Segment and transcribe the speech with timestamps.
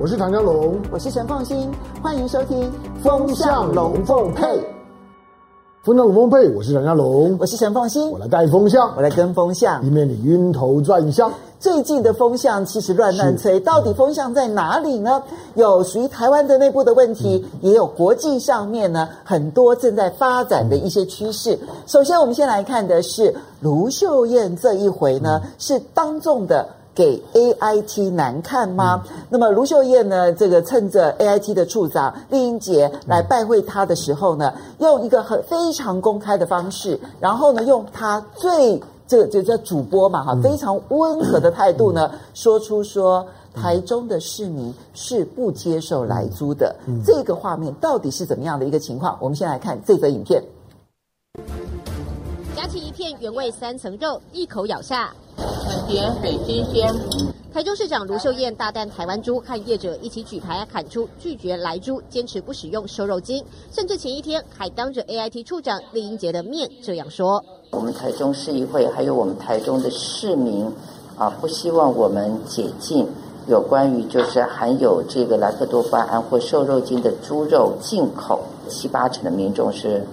[0.00, 1.68] 我是唐湘龙，我是陈凤新，
[2.00, 2.62] 欢迎收听
[3.02, 4.46] 《风向龙凤配》。
[5.82, 11.32] 风向龙凤配，我是唐湘龙，我是陈凤新，我来带风向，我来跟风向，以免你晕头转向。
[11.58, 15.20] 最近的风向其实乱乱吹，到底风向在哪里呢？
[15.54, 21.58] 有属于台湾的内部的问题，嗯、也有国际上面呢很多正在发展的一些趋势。
[21.62, 26.68] 嗯、首先，我们先来看的是卢秀燕这一回呢，嗯、是当众的
[26.98, 29.04] 给 AIT 难看吗？
[29.08, 38.82] 嗯、那么卢秀燕呢，这个趁着 AIT 的处长丽英杰来拜会他的时候呢，用一个很非常公开的方式，然后呢，用他最。
[39.06, 49.16] 这个就叫主播嘛，哈，非常温和的态度呢，说出说台中的市民是不接受来租的，这个画面到底是怎么样的一个情况？
[49.18, 50.42] 我们先来看这则影片。
[52.58, 56.92] 夹起一片原味三层肉，一口咬下，很甜，很新鲜。
[57.54, 70.68] 台中市长卢秀燕大啖台湾猪，和业者一起举牌喊出拒绝来猪，坚持不使用瘦肉精，甚至前一天还当着 AIT 处长酈英杰的面这样说：“我们台中市议会还有我们台中的市民
[71.16, 73.06] 啊，不希望我们解禁
[73.46, 80.04] 有关于就是含有这个莱克多巴胺或瘦肉精的猪肉进口，七八成的民众是。”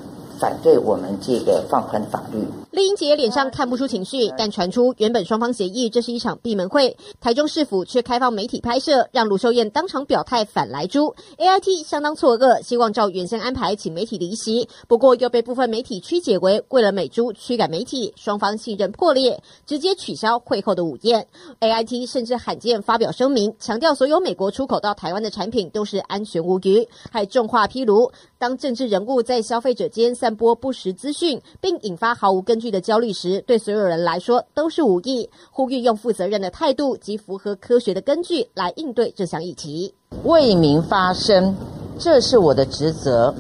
[0.45, 2.64] 反对我们这个放宽法律。
[2.75, 11.15] 酈英杰脸上看不出情绪，但传出原本双方协议这是一场闭门会，台中市府却开放媒体拍摄，让卢秀燕当场表态反来猪。
[11.37, 21.25] AIT 相当错愕，希望照原先安排请媒体离席，不过又被部分媒体曲解为为了美猪驱赶媒体，双方信任破裂，直接取消会后的午宴。
[21.61, 35.29] AIT 甚至罕见发表声明，强调所有美国出口到台湾的产品都是安全无虞，还重话披露，当政治人物在消费者间散播不实资讯，并引发毫无根据的焦虑时，对所有人来说都是无益。
[35.51, 39.93] 呼吁用负责任的态度及符合科学的根据来应对这项议题。
[40.23, 41.55] 为民发声，
[41.97, 43.33] 这是我的职责。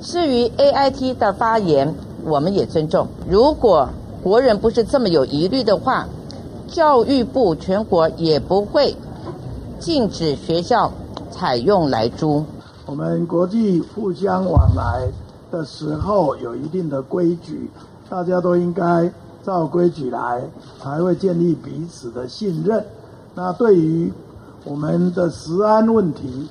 [0.00, 3.06] 至于 AIT 的发言，我们也尊重。
[3.28, 3.88] 如果
[4.22, 6.08] 国人不是这么有疑虑的话，
[6.68, 8.94] 教育部全国也不会
[9.78, 10.92] 禁止学校
[11.30, 12.44] 采用来猪。
[12.86, 15.08] 我们国际互相往来
[15.50, 17.70] 的时候有一定的规矩，
[18.12, 19.10] 大家都应该
[19.42, 20.42] 照规矩来，
[20.78, 22.84] 才会建立彼此的信任。
[23.34, 24.12] 那对于
[24.64, 26.46] 我们的食安问题，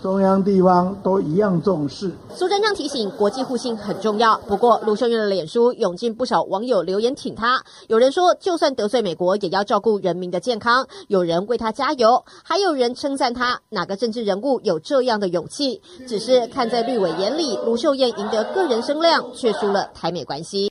[0.00, 2.12] 中央地方都一样重视。
[2.32, 4.38] 苏贞昌提醒，国际互信很重要。
[4.46, 7.60] 不过，卢秀燕的脸书涌进不少网友留言挺她。
[7.88, 10.86] 有人说，就算得罪美国，也要照顾人民的健康。
[11.08, 13.60] 有人为她加油，还有人称赞她。
[13.70, 15.82] 哪个政治人物有这样的勇气？
[16.06, 20.69] 只是看在绿委眼里，卢秀燕赢得个人声量，却输了台美关系。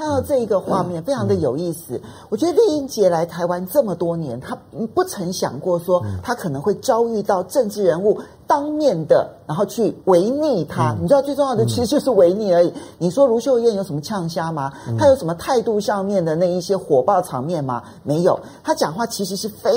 [0.00, 2.00] 看到这一个画面，非常的有意思。
[2.30, 4.56] 我觉得丽英杰来台湾这么多年，他
[4.94, 8.18] 不曾想过说他可能会遭遇到政治人物。
[8.50, 12.66] 当面的，然后去违逆他，嗯、你知道最重要的其实就是违逆而已。
[12.66, 14.72] 嗯、你说卢秀燕有什么呛虾吗？
[14.88, 17.80] 嗯、他有什么态度上面的那一些火爆场面吗？
[18.02, 19.70] 没有，她讲话其实是非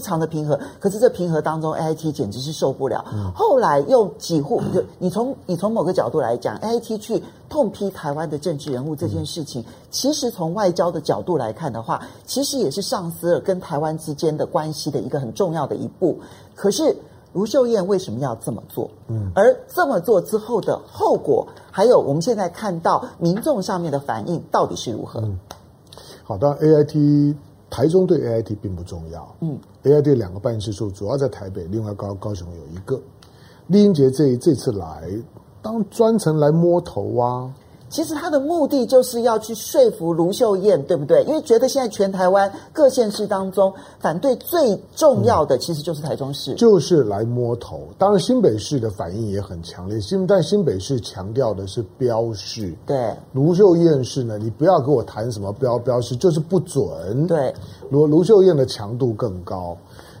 [0.00, 0.58] 常的平和。
[0.80, 3.04] 可是这平和当中，AIT 简直是受不了。
[3.14, 16.18] 嗯、后来又几乎 就你从你从某个角度来讲，AIT 去痛批台湾的政治人物这件事情，嗯、其实从外交的角度来看的话，其实也是丧失了跟台湾之间的关系的一个很重要的一步。
[16.56, 16.96] 可是。
[17.36, 18.90] 卢秀燕为什么要这么做？
[19.08, 25.20] 嗯，而这么做之后的后果，还有我们现在看到民众上面的反应到底是如何？
[25.20, 25.38] 嗯，
[26.24, 27.36] 好的，AIT
[27.68, 29.36] 台中对 AIT 并不重要。
[29.42, 32.98] 嗯，AIT 两个办事处主要在台北，另外高高雄有一个。
[33.66, 35.06] 丽英杰这这次来，
[35.60, 37.52] 当专程来摸头啊。
[37.88, 41.22] 其实他的目的就是要去说服卢秀燕，对不对？
[41.24, 47.82] 因为觉得现在全台湾各县市当中，反对最重要的其实就是台中市，就是来摸头。
[47.96, 52.74] 当然新北市的反应也很强烈，新但新北市强调的是标示。
[52.84, 57.26] 对，卢秀燕是呢，你不要跟我谈什么标标示，就是不准。
[57.26, 57.54] 对，
[57.90, 59.76] 卢卢秀燕的强度更高。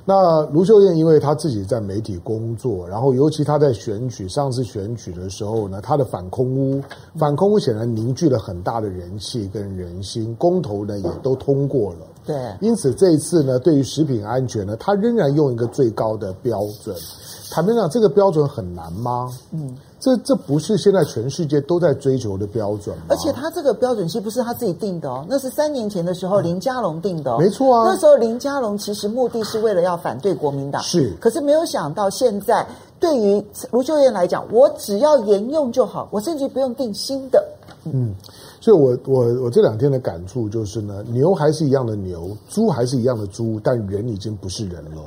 [0.08, 6.80] 那卢秀燕，因为她自己在媒体工作，然后尤其她在选举上次选举的时候呢，她的反空屋，
[7.16, 12.06] 反空屋显然凝聚了很大的人气跟人心，公投呢也都通过了。
[12.24, 16.94] 对，因此这一次呢，对于食品安全呢，她仍然用一个最高的标准。
[17.50, 19.30] 坦白讲，这个标准很难吗？
[19.52, 19.76] 嗯。
[19.98, 23.04] 这这不是现在全世界都在追求的标准吗？
[23.08, 27.38] 而且他这个标准其实不是他自己定的哦，那是三年前的时候林佳龙定的哦。
[27.40, 31.12] 没错啊，那时候林佳龙其实目的是为了要反对国民党，是。
[31.18, 32.64] 可是没有想到现在
[33.00, 37.42] 对于卢秀燕来讲，我只要沿用就好，我甚至不用定新的。
[37.84, 38.14] 嗯。
[38.66, 45.02] 所以我我我这两天的感触就是呢，牛还是一样的牛，猪还是一样的猪，但人已经不是人了，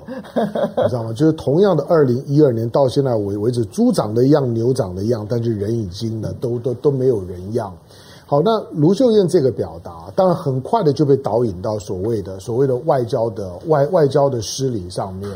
[0.77, 1.11] 你知道吗？
[1.11, 7.77] 就是同样的二零一二年到现在为为止，猪长得一样，牛长得一样，但是人已经呢都都都没有人样。
[8.25, 15.29] 好，那卢秀燕这个表达，当然很快的就被导引到所谓的所谓的外交的外外交的失礼上面。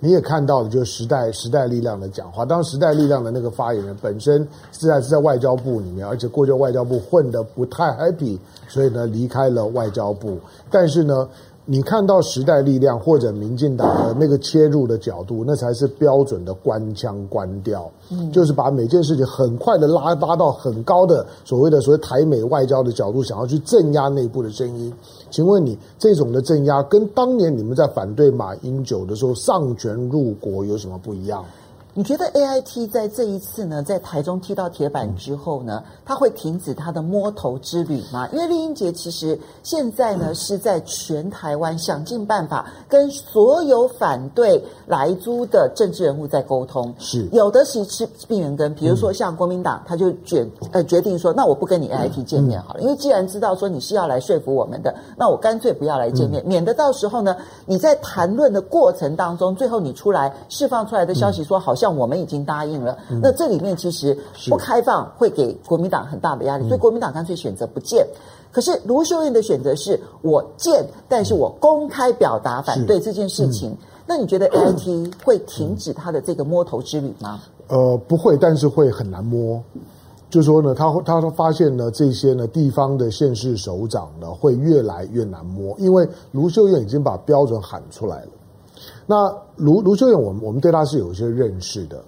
[0.00, 2.44] 你也看到了，就是时代时代力量的讲话。
[2.44, 8.38] 当时代力量的那个发言人本身是在是在外交部里面，而且过去外交部混得不太 happy，
[8.68, 10.38] 所以呢离开了外交部。
[10.70, 11.28] 但是呢。
[11.68, 24.94] 你看到时代力量或者民进党的那个切入的角度，那才是标准的官腔官调，嗯，就是把每件事情很快的拉拉到很高的所谓的所谓台美外交的角度，想要去镇压内部的声音。
[25.30, 31.44] 请问你这种的镇压，跟当年你们在反对马英九的时候上权入国有什么不一样？
[31.98, 38.28] 你觉得 A I T 在这一次呢，在台中踢到铁板之后呢，他会停止他的摸头之旅吗？
[38.34, 47.26] 因为酈英杰其实现在呢是在全台湾想尽办法跟所有反对来租的政治人物在沟通，是。
[47.32, 57.34] 有的是吃闭门羹，比如说像国民党，他就决呃决定说，那我不跟你 A I T 见面好了，因为既然知道说你是要来说服我们的，那我干脆不要来见面，免得到时候呢
[57.64, 61.85] 你在谈论的过程当中，最后你出来释放出来的消息说好像。
[61.86, 64.18] 像我们已经答应了，那这里面其实
[64.50, 68.04] 不开放会给国民党很大的压力，所以国民党干脆选择不见。
[68.50, 73.76] 可是卢秀燕的选择是我见，但是我公开表达反对这件事情。
[74.04, 77.40] 那你觉得 AIT 会停止他的这个摸头之旅吗？
[77.68, 79.62] 呃，不会，但是会很难摸。
[80.28, 88.28] 就是说呢，他会他说发现呢，这些呢地方的县市首长呢会越来越难摸，因为卢秀燕已经把标准喊出来了。
[89.06, 92.02] 那卢卢秀燕，我们我们对她是有一些认识的。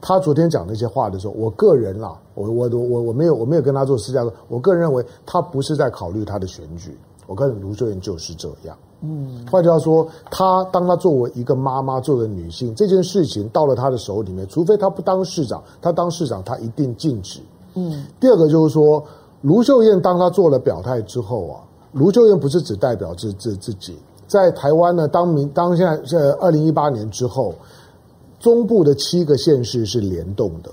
[0.00, 6.96] 她昨天讲那些话的时候，我个人啦，我我我我没有我没有跟她做私下说，我个人认为她不是在考虑她的选举。
[7.26, 8.74] 我跟卢秀燕就是这样。
[9.02, 17.40] 嗯，换句话说，她当她作为一个妈妈，作为女性，这件事情到了她的手里面，除非她不当市长，她当市长她一定禁止。
[17.74, 19.04] 嗯，第二个就是说，
[19.42, 21.60] 卢秀燕当她做了表态之后啊，
[21.92, 23.98] 卢秀燕不是只代表自自自己。
[24.28, 27.54] 在台湾呢，当明当现在是二零一八年之后，
[28.38, 30.70] 中部的七个县市是联动的。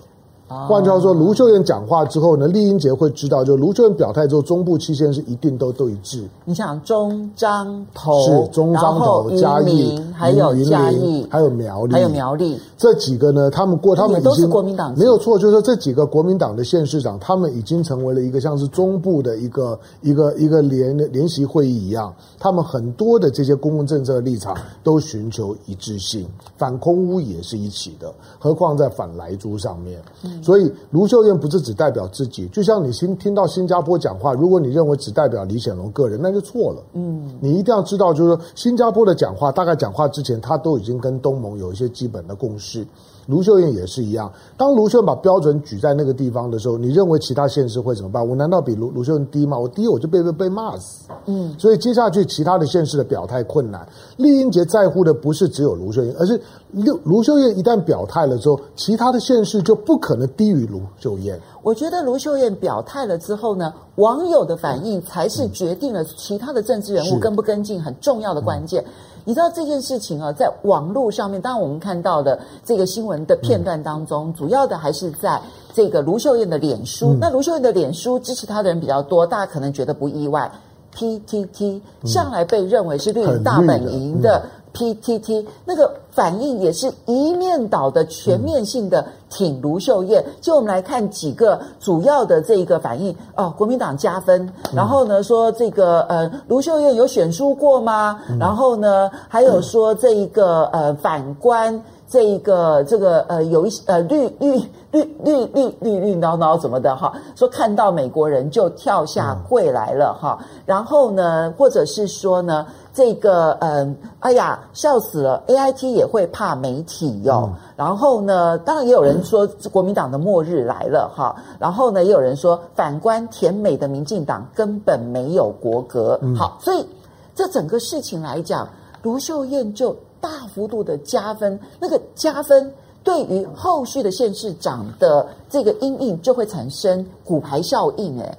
[0.47, 6.23] 换句话说，卢秀燕讲话之后呢，丽英杰会知道，就卢秀燕表态之后，中部七县是一定都都一致。
[6.45, 29.99] 你想中彰投是中彰投嘉义，还有嘉义，还有苗栗，还有苗栗这几个呢，他们过他们已经都是国民党，没有错，就是说这几个国民党的县市长，他们已经成为了一个像是中部的一个一个一个联联席会议一样，他们很多的这些公共政策的立场都寻求一致性，反空污也是一起的，何况在反莱猪上面。
[30.23, 36.83] 嗯所以卢秀燕不是只代表自己，就像你新听到新加坡讲话，如果你认为只代表李显龙个人，那就错了。
[36.93, 42.85] 嗯，你一定要知道，就是说新加坡的讲话，大概讲话之前，他都已经跟东盟有一些基本的共识。
[43.27, 48.27] 卢秀燕也是一样，当卢秀燕把标准举在那个地方的时候，你认为其他县市会怎么办？
[48.27, 49.57] 我难道比卢卢秀燕低吗？
[49.57, 51.09] 我低我就被被被骂死。
[51.25, 53.87] 嗯，所以接下去其他的县市的表态困难。
[54.17, 56.39] 丽英杰在乎的不是只有卢秀燕，而是
[56.71, 61.39] 卢卢秀燕一旦表态了之后，其他的县市就不可能低于卢秀燕。
[61.63, 68.85] 我觉得卢秀燕表态了之后呢，网友的反应才是决定了其他的政治人物跟不跟进很重要的关键。
[69.25, 75.41] 你知道这件事情啊，在网络上面，当然我们看到的这个新闻的片段当中，主要的还是在
[75.73, 77.17] 这个卢秀燕的脸书。
[77.19, 80.49] 那卢秀燕的脸书支持她的人比较多，大家可能觉得不意外。
[80.95, 84.45] PTT 向来被认为是绿营大本营的。
[84.75, 93.15] PTT 那个反应也是一面倒的全面性的挺卢秀燕，就我们来看几个主要的这一个反应。
[93.35, 98.19] 哦，国民党加分，然后呢说这个呃卢秀燕有选输过吗？
[98.37, 112.65] 然后呢还有说这一个呃反观这一个这个呃有一些呃绿绿绿绿绿绿绿闹闹怎么的哈，说看到美国人就跳下跪来了哈，然后呢或者是说呢。
[112.95, 117.49] 这个嗯，哎呀，笑死了！AIT 也会怕媒体哟、哦。
[117.51, 121.35] 嗯、然后呢，当然也有人说国民党的末日来了哈。
[121.59, 126.17] 然后呢，也有人说反观甜美的民进党根本没有国格。
[126.21, 126.87] 嗯、好，所以
[127.35, 128.65] 这整个事情来讲，
[129.01, 131.59] 卢秀燕就大幅度的加分。
[131.81, 132.73] 那个加分
[133.03, 138.17] 对于后续的县市长的这个阴影就会产生骨牌效应。
[138.21, 138.37] 哎，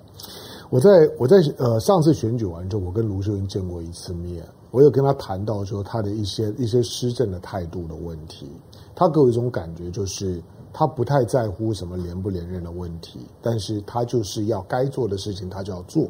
[0.70, 4.44] 我在我在呃上次选举完之后，我跟卢秀燕见过一次面。
[4.72, 8.50] 我有跟他谈到说他的一些一些施政的态度的问题，
[8.94, 10.42] 他给我一种感觉就是
[10.72, 16.06] 他不太在乎什么连不连任的问题，但是他就是要该做的事情他就要做。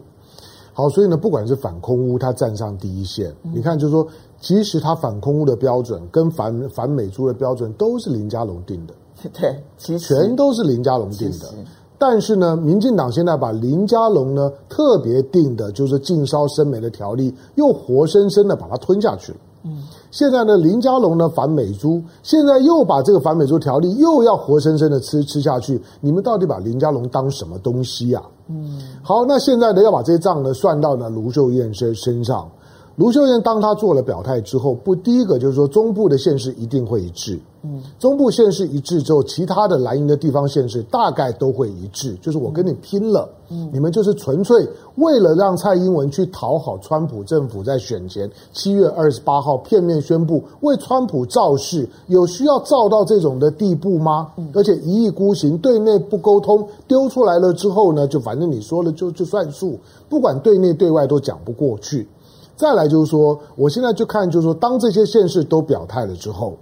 [0.73, 3.33] 好，所以呢，不管是反空污，他站上第一线。
[3.45, 4.07] 嗯、你看，就是说，
[4.41, 8.95] 其实他反空污的标准跟反反美猪的标准都是林佳龙定的。
[9.33, 11.55] 对，其实全都是林佳龙定的。
[11.99, 19.39] 但是呢，民进党现在把林佳龙呢特别定的就是禁烧生煤的条例，又活生生的把它吞下去了。
[19.65, 25.81] 嗯，现在呢，林佳龙呢反美猪，现在又把这个反美猪条例又要活生生的吃吃下去。
[26.01, 32.49] 你们到底把林佳龙当什么东西呀、嗯，好，那现在呢，要把这些账呢算到呢卢秀燕身身上。
[32.97, 37.39] 卢秀燕当她做了表态之后，不，第一个就是说中部的县市一定会一致。
[37.63, 42.15] 嗯，中部县市一致之后，其他的蓝营的地方县市大概都会一致。
[42.23, 54.31] 就是我跟你拼了，嗯，你们就是纯粹为了让蔡英文去讨好川普政府，在选前七月二十八号片面宣布为川普造势，有需要造到这种的地步吗？
[54.55, 62.09] 而且一意孤行，对内不沟通，丢出来了之后呢，就反正你说了就就算数，不管对内对外都讲不过去。
[62.57, 66.57] 再来就是说，我现在就看就是说，当这些县市都表态了之后。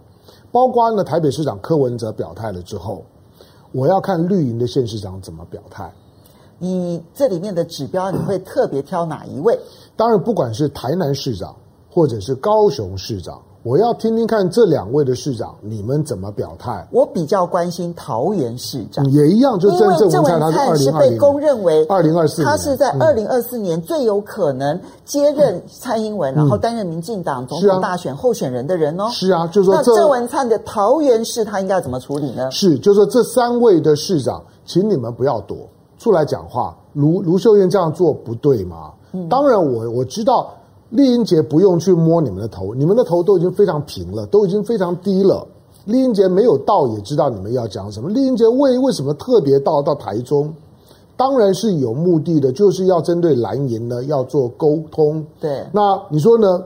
[0.51, 3.03] 包括呢，台北市长柯文哲表态了之后，
[3.73, 5.93] 我要看绿营的县市长怎么表态。
[6.61, 9.59] 你这里面的指标，你会特别挑哪一位？
[9.97, 11.57] 当然，不管是台南市长，
[11.91, 13.43] 或者是高雄市长。
[13.65, 16.87] 我要听听看这两位的市长，你们怎么表态？
[16.91, 29.09] 我比较关心桃园市长，也一样，就郑郑文灿，他是被公认为二零二四，他是在二零二四年最有可能接任蔡英文，嗯、然后担任民进党总统大选候选人的人哦。
[29.11, 32.51] 是啊，就是说这郑文灿的桃园市，他应该要怎么处理呢？
[32.51, 35.57] 是，就是说这三位的市长，请你们不要躲
[35.99, 36.77] 出来讲话。
[36.93, 38.93] 卢卢秀燕这样做不对吗？
[39.13, 40.53] 嗯、当然我，我我知道。
[40.91, 45.47] 丽英杰不用去摸你们的头，你们的头都已经非常平了，都已经非常低了。
[45.85, 48.09] 丽英杰没有到，也知道你们要讲什么。
[48.09, 50.55] 丽英杰为为什么特别到到台中？
[51.17, 55.25] 当然是有目的的，就是要针对蓝营呢要做沟通。
[55.41, 56.63] 对，那你说呢？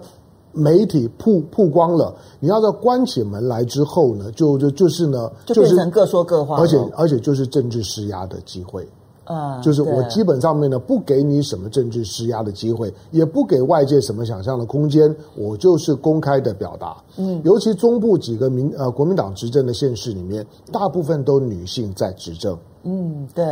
[0.51, 8.89] 媒体曝曝光了，你要在关起门来之后呢，就就就是呢，就变成各说各话，而且而且就是政治施压的机会。
[9.29, 16.97] 啊，就是我基本上面呢，不给你什么政治施压的机会，也不给外界什么想象的空间，我就是公开的表达。
[17.19, 22.57] 嗯，尤其中部几个民呃国民党执政的县市里面，大部分都女性在执政。
[22.85, 23.45] 嗯，对，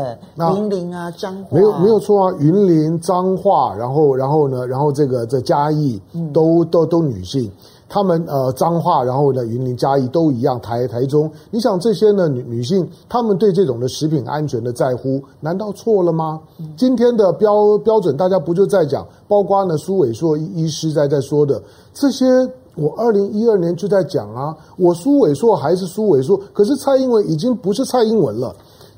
[0.56, 6.00] 云林啊，彰化没有没有错啊，云林彰化，然后然后呢，然后这个这嘉义
[6.32, 7.50] 都、嗯、都都女性。
[7.88, 16.40] 他们呃彰化，然后呢云林嘉义都一样，台台中，你想这些呢女女性，她们对这种的食品安全的在乎，难道错了吗？
[16.58, 21.62] 嗯、今天的标标准，大家不就在讲，包括呢苏伟硕医师在在说的
[21.94, 22.26] 这些，
[22.74, 28.54] 我二零一二年就在讲啊，我苏伟硕还是苏伟硕，可是蔡英文已经不是蔡英文了。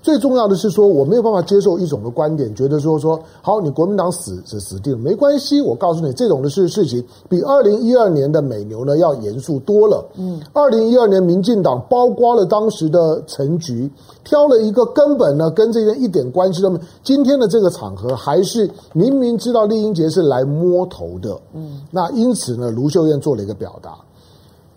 [0.09, 5.61] 最重要的是说，我没有办法接受一种的观点，觉得说说好，你国民党死是死定了，没关系。
[5.61, 10.03] 我告诉你，这种的事事情比二零一二年的美牛呢要严肃多了。
[10.17, 13.91] 嗯，二零一二年民进党包括了当时的陈局，
[14.25, 16.81] 挑了一个根本呢跟这边一点关系都没。
[17.05, 21.38] 今天的这个场合，还是明明知道丽英杰是来摸头的。
[21.53, 23.95] 嗯，那因此呢，卢秀燕做了一个表达。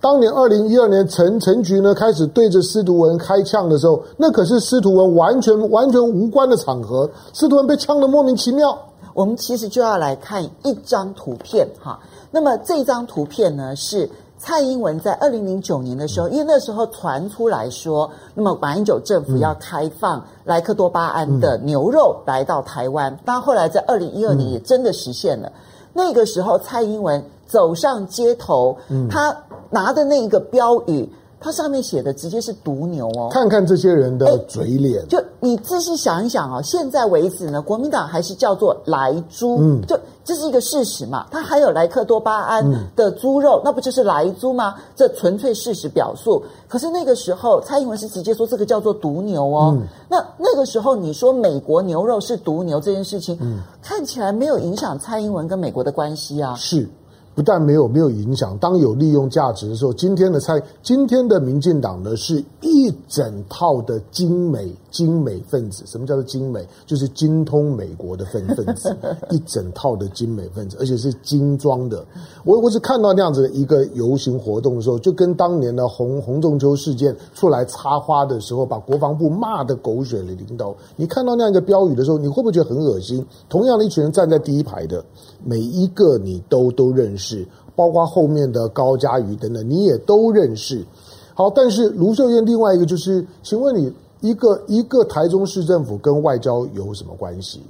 [0.01, 8.75] 当年二零一二年陈陈局呢开始对着司徒文开枪的时候，那可是司徒文完全完全无关的场合，司徒文被枪得莫名其妙。
[9.13, 11.99] 我们其实就要来看一张图片哈，
[12.31, 25.51] 那么这张图片呢是蔡英文在二零零九年的时候，因为那时候传出来说，那么马英九政府要开放莱克多巴胺的牛肉来到台湾，但后来在二零一二年也真的实现了。
[25.93, 28.75] 那个时候蔡英文走上街头，
[29.07, 29.31] 他。
[29.71, 31.09] 拿的那一个标语，
[31.39, 33.29] 它上面写的直接是毒牛哦。
[33.31, 41.25] 看看这些人的嘴脸，就你仔细想一想哦，现在为止呢，国民党还是叫做莱猪，嗯，就这是一个事实嘛。
[41.31, 42.63] 它还有莱克多巴胺
[42.95, 44.75] 的猪肉，嗯、那不就是莱猪吗？
[44.95, 46.43] 这纯粹事实表述。
[46.67, 49.75] 可是那个时候，蔡英文是直接说这个叫做毒牛哦。
[49.75, 56.53] 嗯、那那个时候你说美国牛肉是毒牛这件事情，嗯，看起来没有影响蔡英文跟美国的关系啊。
[56.55, 56.87] 是。
[57.33, 65.83] 不但没有没有影响，当有利用价值的时候，今天的蔡，今天的民进党呢，是一整套的精美精美分子。
[65.85, 66.67] 什么叫做精美？
[66.85, 68.95] 就是精通美国的分分子，
[69.31, 72.05] 一整套的精美分子，而且是精装的。
[72.43, 80.75] 我我是看到那样子的一个游行活动的时候，就跟当年的洪洪仲秋事件出来插花的时候，把国防部骂的狗血淋头。
[80.97, 83.25] 你看到那样一个标语的时候，你会不会觉得很恶心？
[83.47, 85.03] 同样的一群人站在第一排的。
[85.43, 87.45] 每一个你都都认识，
[87.75, 90.85] 包括后面的高佳瑜等等，你也都认识。
[91.33, 97.61] 好，但是卢秀燕另外一个就是，请问你一个一个台中市政府跟外交有什么关系？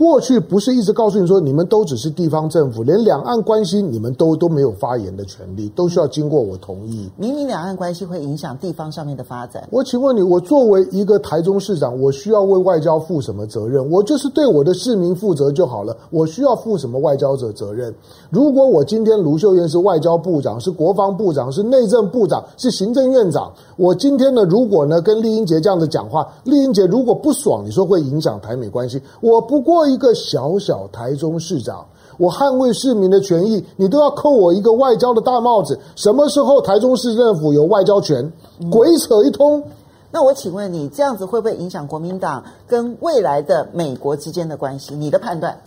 [0.00, 7.06] 过去不是一直告诉你说，你们都只是地方政府，连两岸关系你们都都没有发言的权利，都需要经过我同意。
[7.18, 9.68] 明明两岸关系会影响地方上面的发展。
[9.70, 13.90] 我请问你，我作为一个台中市长，我需要为外交负什么责任？
[13.90, 15.94] 我就是对我的市民负责就好了。
[16.08, 17.94] 我需要负什么外交者责任？
[18.30, 29.89] 如果我今天卢秀燕是外交部长，是国防部长，是内政部长，是行政院长，我今天呢，如果呢跟丽英杰这样子讲话，丽英杰如果不爽，你说会影响台美关系，我不过。
[29.92, 31.86] 一个小小台中市长，
[32.18, 35.78] 我捍卫市民的权益，你都要扣我一个外交的大帽子。
[35.96, 38.32] 什么时候台中市政府有外交权？
[38.70, 39.58] 鬼扯一通。
[39.60, 39.64] 嗯，
[40.10, 44.94] 那我请问你，这样子会不会影响国民党跟未来的美国之间的关系？
[44.94, 45.58] 你的判断？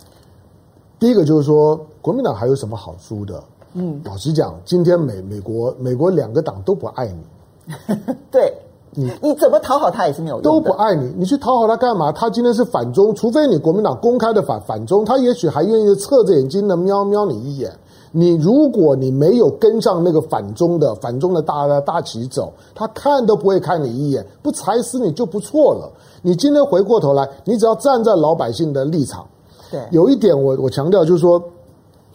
[0.98, 3.42] 第一个就是说，国民党还有什么好输的？
[3.74, 7.74] 嗯，老实讲，今天美美国美国两个党都不爱你。
[8.30, 8.52] 对。
[8.94, 12.12] 你你怎么讨好他也是没有用的，都不爱你，你去讨好他干嘛？
[12.12, 17.72] 他今天是反中，除非你国民党公开的反反中，他也许还愿意侧着眼睛的瞄瞄你一眼。
[18.16, 25.90] 你如果你没有跟上那个反中的反中的大大旗走，他看都不会看你一眼，不踩死你就不错了。
[26.22, 29.26] 你今天回过头来，你只要站在老百姓的立场。
[29.68, 31.42] 对，有一点我我强调就是说，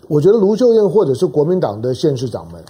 [0.07, 2.63] 我觉得卢秀燕或者是国民党的县市长们。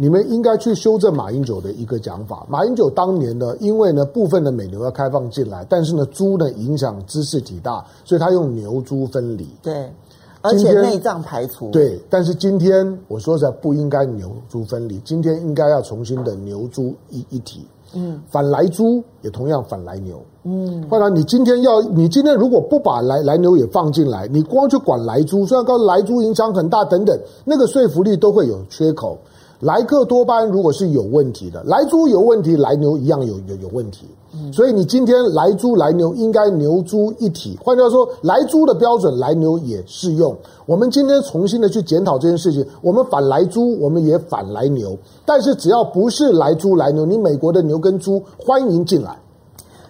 [0.00, 2.46] 你们应该去修正马英九的一个讲法。
[2.48, 9.48] 马英九当年呢，因为呢部分的美牛要开放进来，但是呢猪呢影响知识体大，所以他用牛猪分离。
[9.60, 9.92] 对，
[10.40, 11.72] 而且内脏排除。
[11.72, 17.66] 对，但是今天我说实在不应该牛猪分离，今天应该要重新的牛猪一一体。
[17.94, 20.22] 嗯，反来猪也同样反来牛。
[20.44, 29.18] 嗯，不然你今天要你今天如果不把来来牛也放进来，你光去管来猪，虽然告诉莱猪影响很大等等，那个说服力都会有缺口。
[29.60, 34.06] 莱克多巴胺如果是有问题的，莱猪有问题，莱牛一样有有有问题。
[34.32, 40.36] 嗯，所以你今天莱猪莱牛应该牛猪一体，换句话说，莱猪的标准莱牛也适用。
[40.66, 49.18] 我们今天重新的去检讨这件事情，我们反莱猪，我们也反莱牛，但是只要不是莱猪莱牛，你美国的牛跟猪欢迎进来。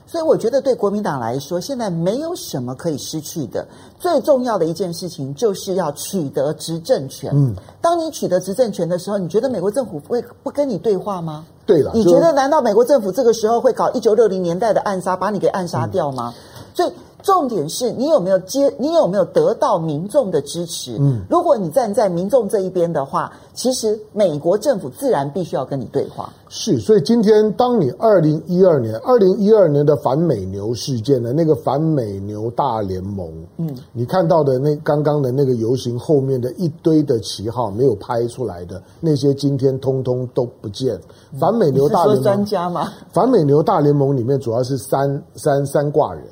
[0.08, 3.64] 所以我觉得对国民党来说，现在没有什么可以失去的。
[4.00, 7.30] 最重要的一件事情就是要取得执政权。
[7.34, 11.44] 嗯，当你取得执政权的时候，你觉得美国政府会不跟你对话吗？
[11.66, 16.32] 对了，你觉得难道美国政府这个时候会搞一九六零年代的暗杀，把你给暗杀掉吗？
[16.34, 16.92] 嗯，所以。
[17.22, 20.96] 重点是你有没有接，你有没有得到民众的支持？
[21.00, 26.32] 嗯，如果你站在民众这一边的话，其实美国政府自然必须要跟你对话。
[26.48, 40.98] 是，所以今天当你二零一二年、二零一二年的反美牛事件的那个反美牛大联盟，嗯，你看到的那刚刚的那个游行后面的一堆的旗号没有拍出来的那些，今天通通都不见。
[41.38, 42.92] 反美牛大联盟专家吗？
[43.12, 46.22] 反美牛大联盟里面主要是三三三挂人。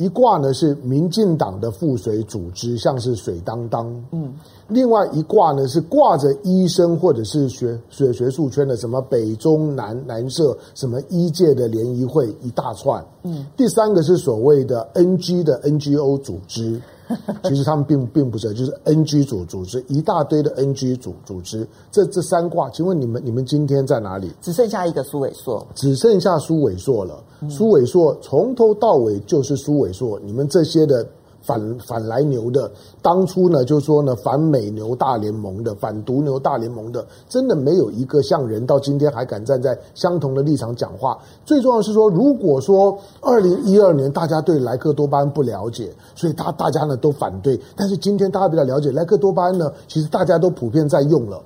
[0.00, 4.32] 一挂呢是民进党的附水组织，像是水当当，嗯，
[4.66, 16.80] 另外一挂呢是挂着医生或者是学学学术圈的，什么北中南南社，什么医界的联谊会一大串，嗯，第三个是所谓的 NG 的 NGO 组织。
[17.44, 24.30] 其实他们并并不是，就是 NG 组组织一大堆的 NG 组组织，这这三卦，请问你们你们今天在哪里？
[24.40, 27.22] 只剩下一个苏伟硕，只剩下苏伟硕了。
[27.48, 31.06] 苏伟硕从头到尾就是苏伟硕，你们这些的。
[31.50, 32.70] 反反莱牛的，
[33.02, 41.18] 当初呢，就说呢，反美牛大联盟的，反毒牛大联盟的，真的没有一个像人，到今天还敢站在相同的立场讲话。
[41.44, 51.42] 最重要的是说，如果说二零一二年大家对莱克多巴胺不了解，所以大大家呢都反对，但是今天大家比较了解莱克多巴胺呢，其实大家都普遍在用了。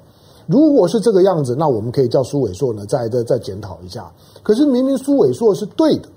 [0.47, 4.13] 如果是这个样子，那我们可以叫苏伟硕呢再再再检讨一下。
[4.43, 6.09] 可是明明苏伟硕是对的。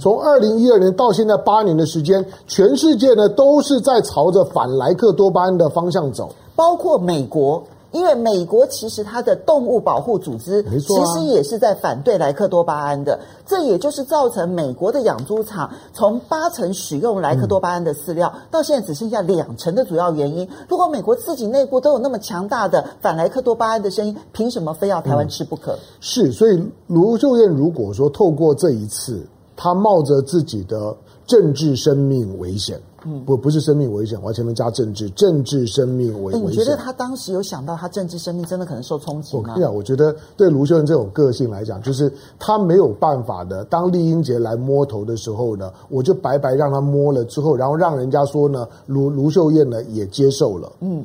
[0.00, 13.18] 从二零一二年到现在八年的时间，全世界呢都是在朝着反莱克多巴胺的方向走，包括美国，因为美国其实它的动物保护组织，其实也是在反对莱克多巴胺的。
[13.46, 20.48] 这也就是造成美国的养猪场从八成使用莱克多巴胺的饲料，到现在只剩下两成的主要原因。
[20.68, 25.78] 如果美国自己内部都有那么强大的反莱克多巴胺的声音，凭什么非要台湾吃不可？
[26.00, 29.26] 是，所以卢秀燕如果说透过这一次。
[29.62, 30.92] 他冒着自己的
[31.24, 36.42] 政治生命危险，嗯，不，不是生命危险，我要前面加政治，政治生命危险。
[36.42, 39.54] 你觉得他当时有想到他政治生命真的可能受冲击吗？
[39.54, 43.62] 对啊，我觉得对卢秀燕这种个性来讲，就是他没有办法的。
[43.66, 51.04] 当丽英杰来摸头的时候呢，我就白白让他摸了之后，然后让人家说呢，卢卢秀燕呢也接受了，嗯。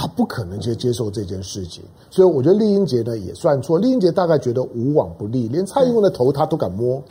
[0.00, 3.76] 他不可能去接受这件事情，所以我觉得丽英杰呢也算错。
[3.76, 7.02] 丽英杰大概觉得无往不利，连蔡英文的头他都敢摸，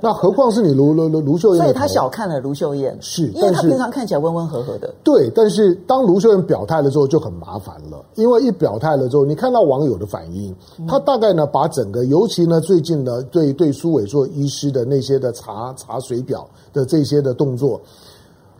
[0.00, 1.62] 那何况是你卢卢卢卢秀燕？
[1.62, 4.90] 所以他小看了卢秀燕，是，因为他平常看起来温温和和的。
[5.04, 10.54] 对，但是当卢秀燕表态了之后就很麻烦了，因为一表态了之后，你看到网友的反应，
[10.88, 17.78] 他大概呢把整个，尤其呢最近呢对对苏伟硕医师的那些的查查水表的这些的动作。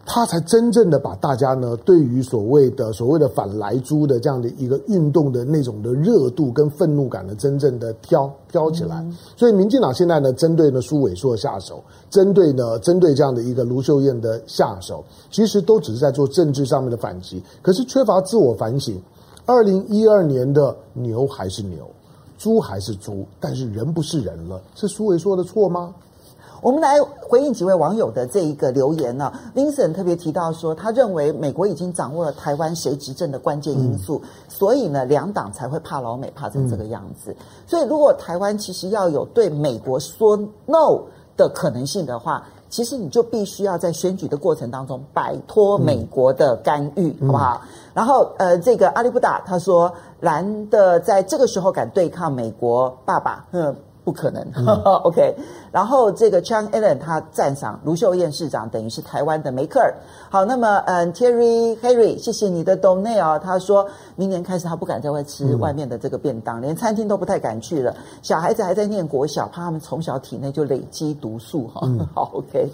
[0.07, 9.05] 他才真正的把大家呢，对于所谓的所谓的反莱猪的这样的一个运动的那种的热度跟愤怒感呢，真正的挑挑起来。
[9.37, 19.01] 所以，民进党现在呢，针对呢苏伟硕下手，针对呢针对这样的一个卢秀燕的下手，其实都只是在做政治上面的反击，可是缺乏自我反省。
[19.47, 21.89] 二零一二年的牛还是牛，
[22.39, 25.95] 猪还是猪，但是人不是人了，是苏伟硕的错吗？
[26.65, 29.39] 我们来回应几位网友的这一个留言呢、啊。
[29.55, 37.33] Vincent 特别提到说，他认为美国已经掌握了台湾谁执政的关键因素，嗯、所以呢，两党才会怕老美，怕成这个样子。
[37.33, 41.03] 嗯、所以，如果台湾其实要有对美国说 no
[41.37, 47.61] 的可能性的话，其实你就必须要在选举的过程当中摆脱美国的干预，嗯、好不好？
[47.93, 53.77] 然后，呃，这个阿里布达他说，蓝的在这个时候敢对抗美国爸爸，嗯。
[54.05, 54.67] 不可能、嗯、
[55.05, 55.35] OK。
[55.73, 59.93] 然后这个 Chang Allen 他赞赏卢秀燕市长，等于是台湾的梅克尔。
[60.31, 63.41] 好，那么嗯，Terry Harry，谢谢你的 donate 哦。
[63.43, 67.97] 他说明年开始他不敢在外吃外面的这个便当，嗯、连餐厅都不太敢去了。
[68.23, 71.81] 小孩子还在念国小，怕他们从小体内就累积毒素哈。
[71.85, 72.69] 嗯、 好，OK。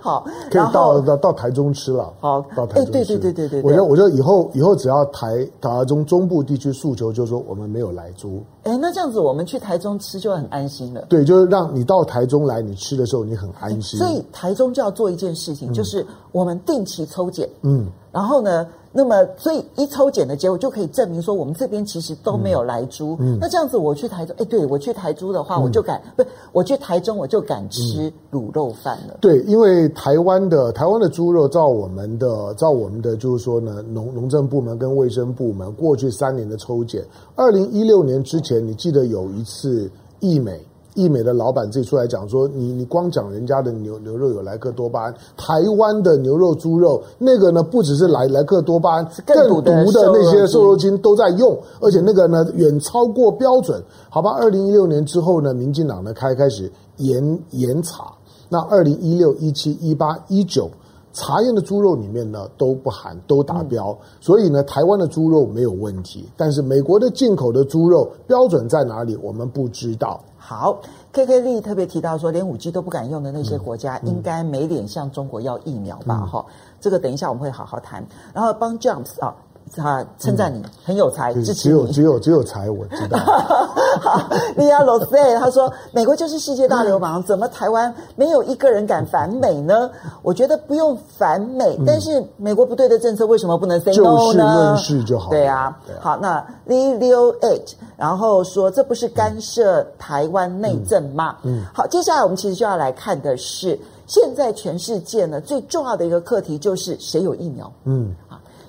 [0.00, 2.12] 好，可以到到到台中吃了。
[2.20, 2.90] 好，到台中吃。
[2.90, 3.62] 对对对对对对。
[3.62, 8.42] 我觉得我觉得以后以后只要台台中中部地区诉求，就是说我们没有来猪。
[8.64, 11.02] 哎，那这样子我们去台中吃就很安心了。
[11.08, 13.98] 对，就是让你到台中来，你吃的时候你很安心。
[13.98, 17.48] 所以台中就要做一件事情，嗯、就是我们定期抽检。
[17.62, 18.66] 嗯，然后呢？
[18.92, 23.16] 那么，所以一抽检的结果就可以证明说，我们这边其实都没有来猪。
[23.20, 29.18] 嗯，那这样子，我去台中，哎，对我去台猪的话，嗯、我就敢不，我去台中我就敢吃卤肉饭了。
[29.20, 37.04] 对，因为台湾的台湾的猪肉，照我们的照我们的就是说呢，农农政部门跟卫生部门过去三年的抽检，
[37.36, 40.60] 二零一六年之前，你记得有一次义美。
[40.94, 53.82] 义美的老板自己出来讲说：“你你光讲人家的牛牛肉有莱克多巴胺，台湾的牛肉、猪肉那个呢，不只是莱莱克多巴胺，更毒的那些瘦肉精都在用，而且那个呢远超过标准。
[54.08, 58.12] 好吧，二零一六年之后呢，民进党呢开开始严严查，
[58.48, 60.68] 那二零一六、一七、一八、一九
[61.12, 70.80] 查验的猪肉里面呢都不含，都达标，所以呢台湾的猪肉没有问题，但是美国的进口的猪肉标准在哪里，我们不知道。”好
[71.12, 76.26] ，K K 丽特别提到说，连五 G 都不敢用的那些国家，应该没脸向中国要疫苗吧？
[76.26, 78.04] 哈、嗯，这个等一下我们会好好谈。
[78.32, 79.36] 然后帮 Jumps 啊。
[79.76, 81.54] 他称赞你、嗯、很有才，支持你。
[81.54, 83.18] 只有只有只有才，我知道。
[84.00, 89.90] 好，利亚罗塞他说：“美国就是世界大流氓，怎么台湾没有一个人敢反美呢？”
[90.22, 94.04] 我觉得不用反美，嗯、但是美国不对的政策为什么不能 say no 呢？
[94.04, 95.30] 就事论事就好。
[95.30, 107.70] 对啊，对啊好，那 Leo Eight 然后说：“这不是干涉台湾内政吗？”嗯，嗯好，接下来我们其实就要来看的是，现在全世界呢最重要的一个课题就是谁有疫苗。
[107.84, 108.14] 嗯。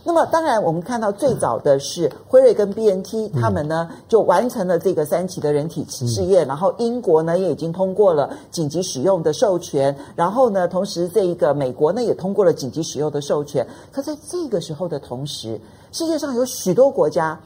[0.03, 13.67] 那么，当然，我们看到最早的是辉瑞跟 BNT，他们呢就完成了这个三期的人体试验，然后英国呢也已经通过了紧急使用的授权，然后呢，同时这一个美国呢也通过了紧急使用的授权。
[13.91, 15.61] 可在这个时候的同时，
[15.91, 17.39] 世界上有许多国家，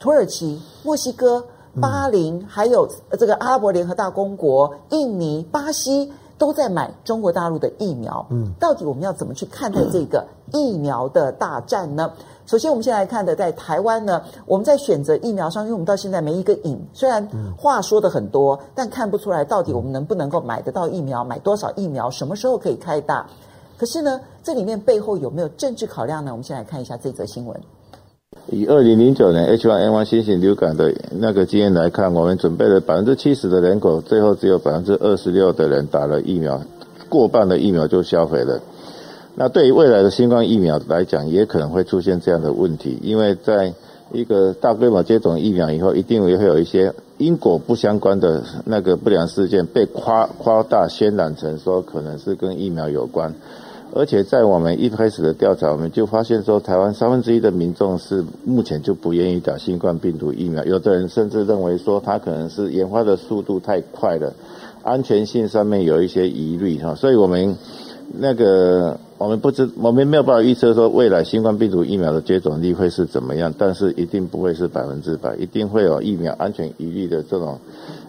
[0.00, 1.44] 土耳其、墨西哥、
[1.80, 6.12] 巴林，还有这个阿拉伯联合大公国、印尼、巴西。
[6.40, 12.10] 都在买中国大陆的疫苗，嗯，到底我们要怎么去看待这个疫苗的大战呢？
[12.46, 23.26] 首先，我们先来看的，在台湾呢，我们在选择疫苗上，因为我们到现在没一个影，虽然话说的很多，但看不出来到底我们能不能够买得到疫苗，买多少疫苗，什么时候可以开打？
[23.76, 26.30] 可是呢，这里面背后有没有政治考量呢？
[26.32, 27.60] 我们先来看一下这则新闻。
[28.52, 36.60] 以二零零九年 H1N1 新型流感的那个经验来看，我们准备了百分之七十的人口，最后只有百分之二十六的人打了疫苗，
[37.08, 38.60] 过半的疫苗就销毁了。
[39.34, 43.72] 那对于未来的新冠疫苗来讲，也可能会出现这样的问题，因为在
[44.12, 53.34] 一个大规模接种疫苗以后，一定也会有一些因果不相关的那个不良事件被夸夸大渲染成说可能是跟疫苗有关。
[53.92, 64.32] 而且在我们一开始的调查，我们就发现说，台湾三分之一的民众是目前就不愿意打新冠病毒疫苗，有的人甚至认为说，它可能是研发的速度太快了，
[64.82, 66.94] 安全性上面有一些疑虑哈。
[66.94, 67.56] 所以我们
[68.12, 77.58] 那个我们不知，我们没有办法预测说未来新冠病毒疫苗的接种率会是怎么样，但是一定不会是百分之百，一定会有疫苗安全疑虑的这种，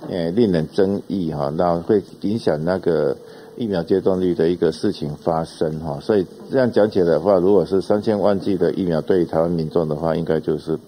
[0.10, 3.18] 呃，令人争议哈，那会影响那个
[3.62, 10.80] 疫苗接种率的一个事情发生哈，所以这样讲起来的话，如果是三千万剂的疫苗对于台湾民众的话，应该就是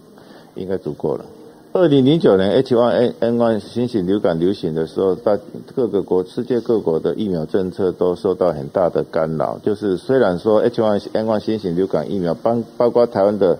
[0.55, 1.23] 应该足够了。
[1.71, 5.37] 二零零九年 H1N1 新型流感流行的时候，大
[5.75, 9.59] 各个国世界各国的疫苗政策都受到很大的干扰。
[9.63, 13.59] 就是虽然说 H1N1 新型流感疫苗包包括台湾的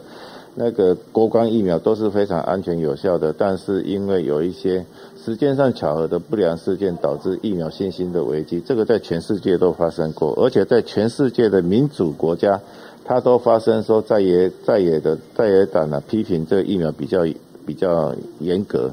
[0.56, 4.86] 那个国光疫苗都是非常安全有效的，但是因为有一些
[5.24, 8.62] 时间上巧合的不良事件，导致疫苗信心的危机。
[8.66, 12.60] 这个在全世界都发生过，而且在全世界的民主国家，
[13.04, 17.26] 它都发生说在野在野的在野党呢批评这个疫苗比较。
[17.66, 18.92] 比较严格，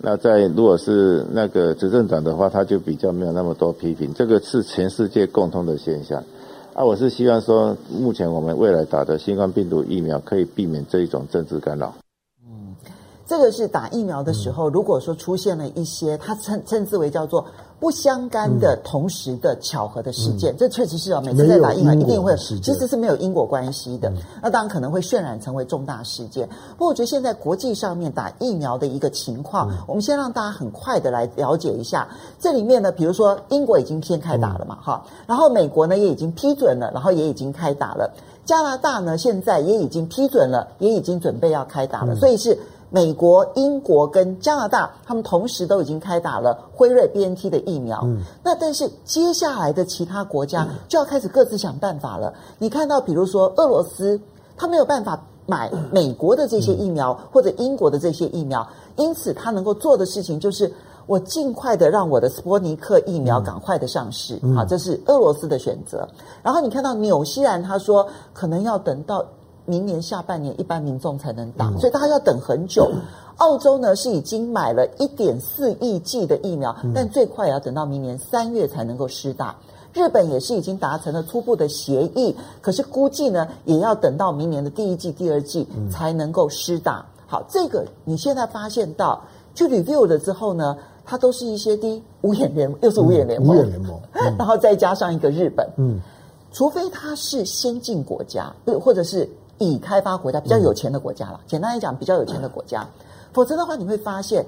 [0.00, 6.20] 那在如果是那个执政党的话，他就比较没有那么多批评，这个是全世界共通的现象。
[6.80, 11.94] 那，我是希望说，目前我们未来打的新冠病毒疫苗可以避免这一种政治干扰。
[13.30, 17.46] 嗯，这个是打疫苗的时候，如果说出现了一些，它称称之为叫做。
[17.80, 21.22] 不相干的同时的巧合的事件，嗯、这确实是哦。
[21.24, 24.10] 每次在打疫苗一定会，其实是没有因果关系的。
[24.10, 26.46] 嗯、那当然可能会渲染成为重大事件。
[26.72, 32.06] 不过我觉得现在国际上面打疫苗的一个情况，嗯、我们先让大家很快的来了解一下。
[32.38, 38.12] 这里面呢，比如说英国已经先开打了嘛，哈、嗯，然后美国呢也已经批准了，然后也已经开打了。
[38.44, 42.58] 加拿大呢现在也已经批准了，也已经准备要开打了，嗯、所以是。
[42.92, 48.00] 美国、英国跟加拿大，他们同时都已经开打了辉瑞 BNT 的疫苗。
[48.02, 52.30] 嗯，那但是接下来的其他国家就要开始各自想办法了。
[52.30, 54.20] 嗯、你看到，比如说俄罗斯，
[54.56, 60.72] 他没有办法买美国的这些疫苗，嗯、或者英国的这些疫苗，因此他能够做的事情就是，
[61.06, 64.36] 我尽快的让我的斯波尼克疫苗赶快的上市。
[64.42, 66.08] 嗯、啊，这是俄罗斯的选择。
[66.42, 69.24] 然后你看到纽西兰，他说可能要等到。
[69.70, 72.90] 明年下半年，一般民众才能打，嗯、所以大家要等很久。
[73.36, 79.54] 澳洲呢是已经买了一点四亿剂的疫苗，嗯、但最快也要等到明年三月才能够施打。
[79.94, 86.98] 日本也是已经达成了初步的协议，可是估计呢也要等到明年的第一季、第二季才能够施打。
[86.98, 89.22] 嗯、好，这个你现在发现到
[89.54, 93.98] 去 review 了之后呢，它都是一些的五眼联，又是五眼联盟，五眼联盟，
[94.36, 95.98] 然后再加上一个日本，嗯，
[96.52, 99.28] 除非它是先进国家，不或者是。
[99.60, 102.88] 已开发国家比较有钱的国家了，嗯、简单来讲，比较有钱的国家，
[103.32, 104.44] 否则的话，你会发现，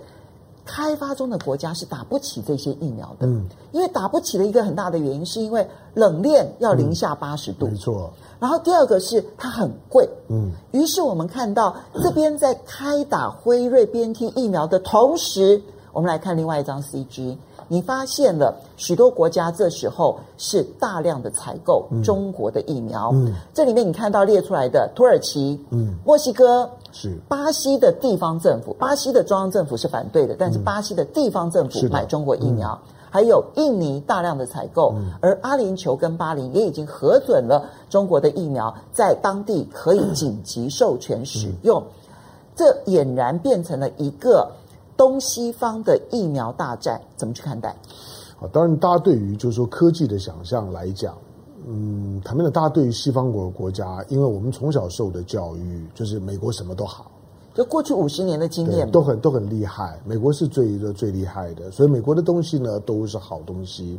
[0.64, 3.26] 开发中的国家是打不起这些疫苗的。
[3.26, 8.10] 嗯，因为打不起的一个很大的原因，是因为冷链要零下八十度，嗯、没错。
[8.40, 10.50] 然后第二个是它很贵，嗯。
[10.72, 15.60] 于是我们看到这边在开打辉瑞 BNT 疫苗的同时，
[15.92, 17.36] 我们来看另外一张 CG。
[17.72, 23.10] 你发现了许多国家这时候是大量的采购中国的疫苗，
[23.54, 27.18] 这里面你看到列出来的土耳其、嗯、墨西哥是。
[27.28, 41.88] 巴西的地方政府，巴西的中央政府是反对的，但是巴西的地方政府买中国疫苗，嗯、还有印尼大量的采购，嗯、而阿联酋跟巴林也已经核准了中国的疫苗在当地可以紧急授权使用，嗯、
[42.54, 44.46] 这俨然变成了一个。
[44.96, 47.70] 东西方的疫苗大战怎么去看待？
[48.40, 51.16] 啊，当然，大家对于就是说科技的想象来讲，
[51.66, 57.10] 嗯，坦白的大家对于西方国国家，因为我们从小受的教育就是美国什么都好，
[57.54, 63.98] 就过去五十年的经验都很都很厉害，美国是最的最厉害的，所以美国的东西呢都是好东西。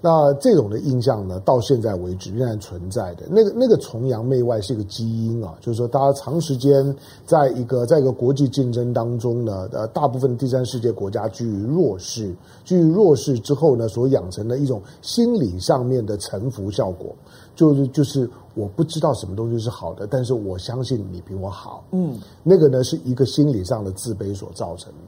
[0.00, 3.24] 那这种的印象呢，到现在为止仍然存在的。
[3.28, 6.94] 那个那个崇洋媚外是一个基因啊，就是说，大家长时间
[7.26, 12.32] 在一个在一个国际竞争当中呢，呃，大部分第三世界国家居于弱势，
[12.64, 17.12] 居于弱势之后呢，所养成的一种心理上面的臣服效果，
[17.56, 21.82] 就是就是我不知道什么东西是好的，但是我相信你比我好。
[21.90, 24.92] 嗯，那个呢是一个心理上的自卑所造成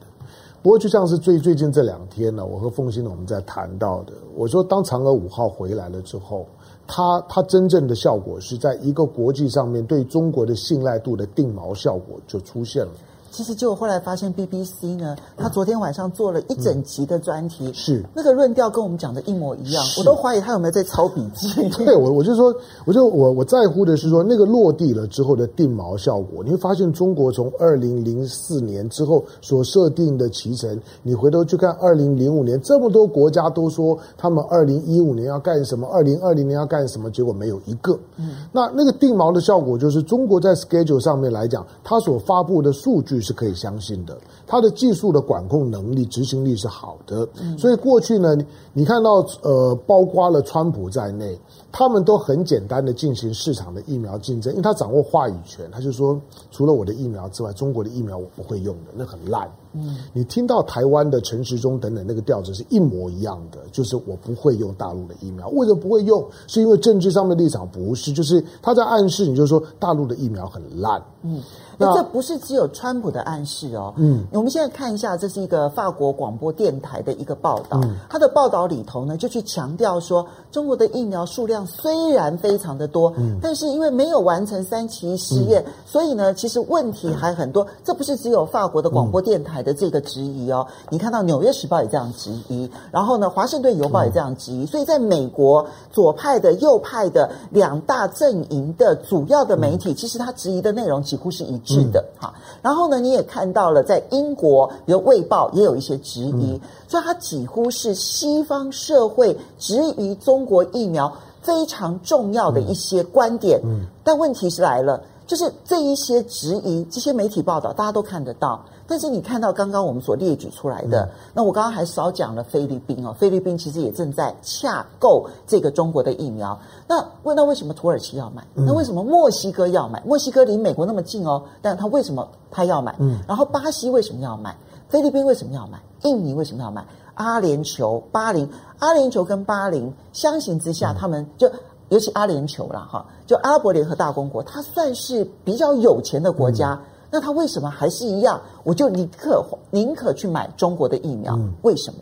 [0.63, 6.45] 不过，就像是最最近这两天呢，我和凤欣呢我们在谈到的，我说当嫦娥五号回来了之后，
[6.85, 12.91] 它它真正的效果是在一个国际上面对中国的信赖度的定锚效果就出现了。
[13.31, 21.47] 其实，就后来发现，BBC 呢，他昨天晚上做了一整集的专题，嗯、是那个论调跟我们讲的一模一样，我都怀疑他有没有在抄笔记。
[21.85, 22.53] 对，我我就说，
[22.85, 37.97] 我就我我在乎的是说，那个落地了之后的定锚效果，你会发现，中国从二零零四年之后所设定的期程，你回头去看二零零五年，这么多国家都说他们二零一五年要干什么，二零二零年要干什么，结果没有一个。
[38.17, 43.20] 嗯，那那个定锚的效果，就是中国在 schedule 上面来讲，它所发布的数据。
[43.21, 47.27] 是可以相信的，它的技术的管控能力、执行力是好的。
[47.57, 48.35] 所以过去呢，
[48.73, 51.39] 你看到呃，包括了川普在内，
[51.71, 56.19] 他们都很简单的进行市场的疫苗竞争，因为他掌握话语权，他就说，
[56.51, 59.49] 除了我的疫苗之外，中国的疫苗我不会用的，那很烂。
[59.73, 65.47] 嗯，你听到台湾的陈时中等等那个调子是一模一样的，就是我不会用大陆的疫苗。
[65.49, 66.25] 为什么不会用？
[66.45, 71.01] 是因为政治上面的立场不是，就是他在暗示你，就是说大陆的疫苗很烂。
[71.23, 71.41] 嗯。
[71.81, 73.93] 那这不是只有川普的暗示哦。
[73.97, 77.79] 嗯，我们现在看一下，这是一个法国广播电台的一个报道。
[77.83, 87.65] 嗯，他的报道里头呢，就去强调说，中国的疫苗数量虽然非常的多，嗯，但是因为没有完成三期试验，嗯，所以呢，其实问题还很多。
[87.83, 90.65] 这不是只有法国的广播电台的这个质疑哦。
[90.89, 94.65] 你看到《纽约时报》也这样质疑，然后呢，《华盛顿邮报》也这样质疑。
[94.65, 101.70] 所以在美国左派的、右派的两大阵营的主要的媒体，其实他质疑的内容几乎是一致。
[101.73, 113.59] 是的，好，然后呢，你也看到了，在英国，比如《卫报》也有一些质疑，嗯，所以它几乎是西方社会质疑中国疫苗非常重要的一些观点。
[113.63, 118.63] 嗯，但问题是来了，就是这一些质疑，这些媒体报道大家都看得到。
[118.87, 126.59] 但是你看到刚刚我们所列举出来的，嗯、那我刚刚还少讲了菲律宾哦，菲律宾其实也正在洽购这个中国的疫苗。
[126.89, 128.45] 那问到为什么土耳其要买？
[128.53, 130.03] 那为什么墨西哥要买？
[130.05, 132.93] 墨西哥离美国那么近哦，但他为什么他要买？
[132.99, 134.53] 嗯，然后巴西为什么要买？
[134.89, 135.79] 菲律宾为什么要买？
[136.03, 136.85] 印尼为什么要买？
[137.13, 141.49] 阿联酋、巴林、阿联酋跟巴林相形之下，他们就
[141.91, 146.73] 尤其阿联酋啦哈，就阿拉伯联合大公国，它算是比较有钱的国家。
[146.73, 148.39] 嗯那他为什么还是一样？
[148.63, 151.35] 我就宁可宁可去买中国的疫苗？
[151.35, 151.97] 嗯、为什么？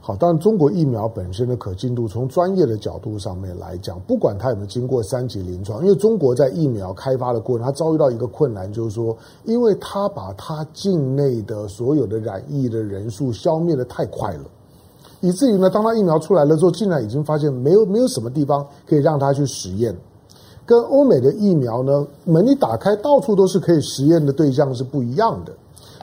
[0.00, 14.44] 好，当然中国疫苗本身的可信度，从专业的角度上面来讲，不管它有没有经过三级临床，因为中国在疫苗开发的过程，它遭遇到一个困难，就是说，因为它把它境内的所有的染疫的人数消灭的太快了，
[15.20, 19.96] 以至于呢，当他疫苗出来了之后，竟然已经发现没有没有什么地方可以让他去实验。
[20.64, 25.52] 跟欧美的疫苗呢，门一打开，到处都是可以实验的对象是不一样的，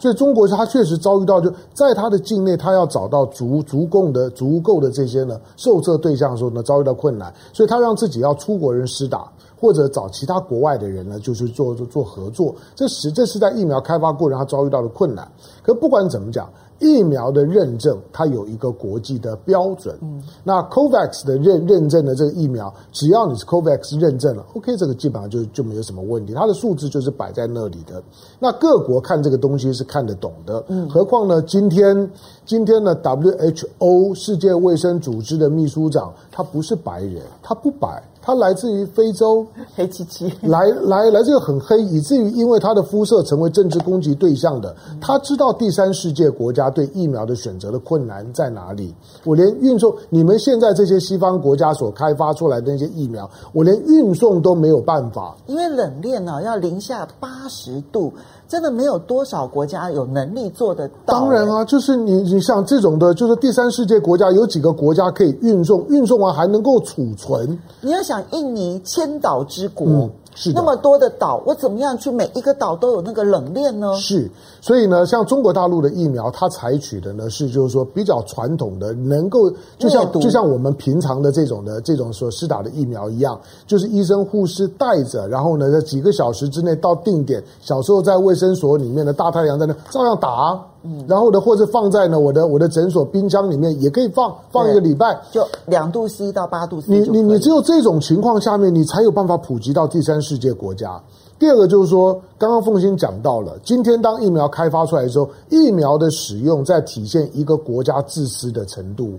[0.02, 15.32] 所以中国它确实遭遇到，就在它的境内，它要找到足足够的足够的这些呢受测对象的时候呢，遭遇到困难，所以它让自己要出国人施打，或者找其他国外的人呢，就是做做做合作，这实这是在疫苗开发过程它遭遇到的困难。
[15.62, 16.50] 可不管怎么讲。
[16.80, 19.98] 疫苗的认证，它有一个国际的标准。
[20.02, 26.34] 嗯，那 COVAX 的认认证的这个疫苗，只要你是 COVAX 认证了，OK，这个基本上就就没有什么问题。
[26.34, 28.04] 它的数字就是摆在那里的。
[28.40, 30.64] 那各国看这个东西是看得懂的。
[30.68, 32.10] 嗯，何况呢，今天
[32.46, 38.04] 今天呢，WHO 世界卫生组织的秘书长，他不是白人，他不白。
[38.26, 44.76] 他来自于非洲，黑漆漆，来 来来，这个很黑，以至于因为他的肤色成为政治攻击对象的。
[45.00, 48.96] 他知道第三世界国家对疫苗的选择的困难在哪里。
[49.26, 58.12] 我连运送你们现在这些西方国家所开发出来的那些疫苗，我连运送都没有办法，因为冷链呢要零下八十度。
[58.48, 61.20] 真的没有多少国家有能力做得到。
[61.20, 67.60] 当然啊，就是你你像这种的，就是第三世界国家有几个国家可以运送，运送完还能够储存。
[67.82, 69.88] 你要想印尼千岛之国。
[69.88, 73.96] 嗯是那么多的岛，我怎么样去每一个岛都有那个冷链呢？
[73.96, 74.30] 是，
[74.62, 90.62] 所以呢，像中国大陆的疫苗，它采取的呢是就是说比较传统的，能够就像就像我们平常的这种的这种所施打的疫苗一样，就是医生护士带着，然后呢在几个小时之内到定点，小时候在卫生所里面的大太阳在那照样打。
[90.86, 96.88] 嗯，然后呢，或者放在呢我的我的诊所冰箱里面也可以放放一个礼拜，就两度 C 到八度 C。
[96.94, 101.02] 你你你只有这种情况下面，你才有办法普及到第三世界国家。
[101.38, 109.16] 第二个就是说，刚刚凤欣讲到了，今天当疫苗开发出来的时候，疫苗的使用在体现一个国家自私的程度。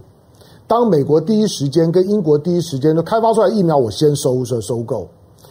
[0.67, 5.07] 当美国第一时间跟英国第一时间都开发出来疫苗，我先收收收购，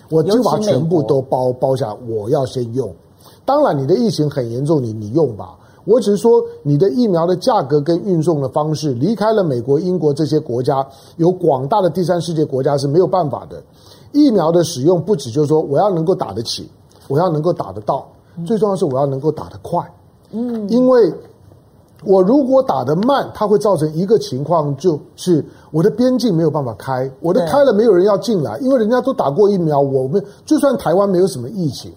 [0.09, 2.91] 我就把全部都包包下，我要先用。
[3.45, 5.55] 当然，你的疫情很严重，你你用吧。
[5.85, 10.85] 我只是说，你的疫苗的价格跟运送的方式离开了美国、英国这些国家，
[11.17, 13.61] 有广大的第三世界国家是没有办法的。
[14.11, 16.69] 疫苗的使用不止就是说我要能够打得起，
[17.07, 18.07] 我要能够打得到，
[18.45, 19.79] 最重要是我要能够打得快。
[20.31, 21.13] 嗯，因为
[22.03, 31.91] 我如果打得慢，它会造成一个情况，就是我的边境没有办法开，我的开了没有人要进来，因为人家都打过疫苗，我们就算台湾没有什么疫情。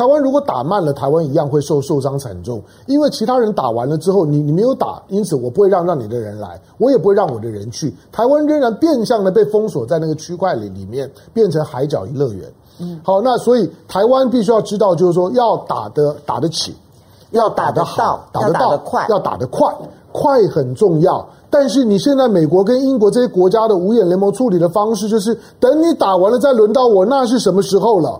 [0.00, 12.50] 台湾如果打慢了，台湾一样会受受伤惨重，因为其他人打完了之后，你你没有打，因此我不会让让你的人来，我也不会让我的人去，台湾仍然变相的被封锁在那个区块里里面，变成海角一乐园。
[12.78, 16.74] 嗯，好，那所以台湾必须要知道，就是说要打得打得起，
[17.32, 19.74] 要打得好，打得到，要打得快，要打得快，
[20.12, 21.28] 快很重要。
[21.50, 28.18] 但是你现在美国跟英国这些国家的五眼联盟处理的方式，就是等你打完了再轮到我，那是什么时候了？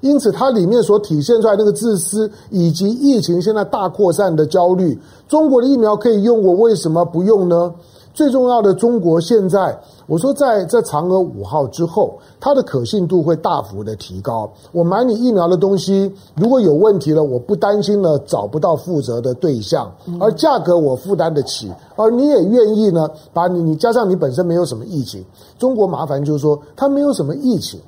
[0.00, 7.74] 因此，它里面所体现出来那个自私，以及疫情现在大扩散的焦虑，中国的疫苗可以用，我为什么不用呢？
[8.14, 9.78] 最重要的，中国现在，
[10.08, 14.50] 我说在在嫦娥五号之后，它的可信度会大幅的提高。
[14.72, 25.24] 我买你疫苗的东西，如果有问题了，我不担心呢找不到负责的对象，而价格我负担得起，而你也愿意呢把你你加上你本身没有什么疫情，
[25.56, 27.80] 中国麻烦就是说它没有什么疫情。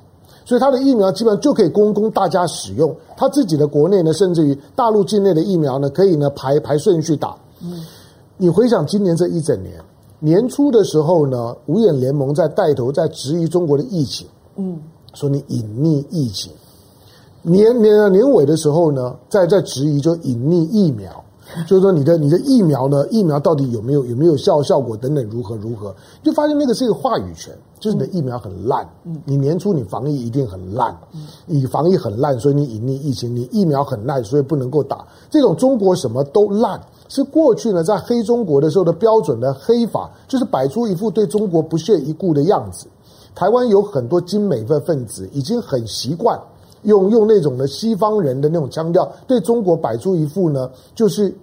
[0.51, 7.37] 所以他的疫苗基本上就可以供供大家使用，他自己的国内呢，甚至于大陆境内的疫苗呢，可以呢排排顺序打。
[7.61, 7.81] 嗯，
[8.35, 9.81] 你回想今年这一整年，
[10.19, 14.27] 年初的时候呢，五眼联盟在带头在质疑中国的疫情，
[14.57, 14.77] 嗯，
[15.13, 16.51] 说你隐匿疫情。
[17.43, 21.23] 年年年尾的时候呢，在在质疑就隐匿疫苗。
[21.67, 23.05] 就是说，你的你的疫苗呢？
[23.09, 25.93] 疫苗到底有没有有没有效效果等等如何如何？
[26.23, 28.87] 就发现那个是一个话语权，就是你的疫苗很烂。
[29.03, 33.35] 嗯，你年初你防疫一定很烂，嗯，你防疫很烂，所以你隐匿疫情。
[33.35, 35.05] 你疫苗很烂，所以不能够打。
[35.29, 36.79] 这种中国什么都烂，
[37.09, 42.87] 是过去呢在黑中国的时候的标准的黑法，就是摆出一副对中国不屑一顾的样子。
[43.33, 46.39] 台湾有很多精美的分子已经很习惯。
[46.83, 51.33] 用用那种的西方人的那种腔调，对中国摆出一副呢，就是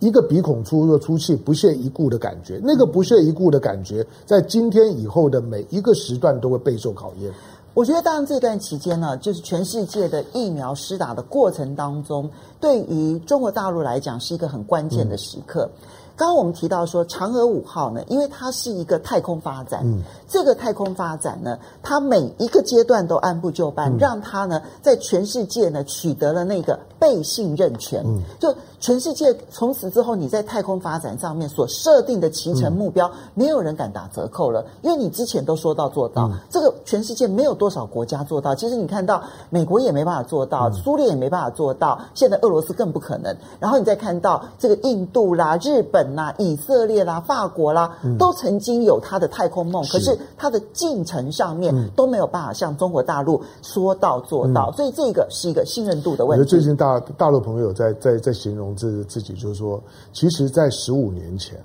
[0.00, 2.60] 一个鼻孔出又出气、不屑一顾的感觉。
[2.62, 7.32] 那个不屑一顾的感觉，在今天以后的每一个时段都会备受考验。
[7.74, 12.28] 我觉得，当然这段期间呢，就是全世界的疫苗施打的过程当中，
[12.60, 15.66] 对于中国大陆来讲是一个很关键的时刻。
[15.72, 38.54] 嗯刚刚我们提到说，嫦娥五号呢，因为它是一个太空发展，嗯，这个太空发展呢，它每一个阶段都按部就班，嗯，让它呢在全世界呢取得了那个被信任权，嗯，就全世界从此之后，你在太空发展上面所设定的期程目标，嗯，没有人敢打折扣了，因为你之前都说到做到，嗯，这个全世界没有多少国家做到。
[38.54, 43.34] 其实你看到美国也没办法做到，嗯，苏联也没办法做到，现在俄罗斯更不可能。
[43.58, 46.01] 然后你再看到这个印度啦、日本。
[46.14, 56.40] 那以色列啦、法国啦，都曾经有他的太空梦，嗯、可是他的进程上面都没有办法像中国大陆说到做到，嗯、所以这个是一个信任度的问题。
[56.40, 59.82] 我觉得最近大大陆朋友在在在形容自自己，就是说，
[60.12, 61.58] 其实，在十五年前，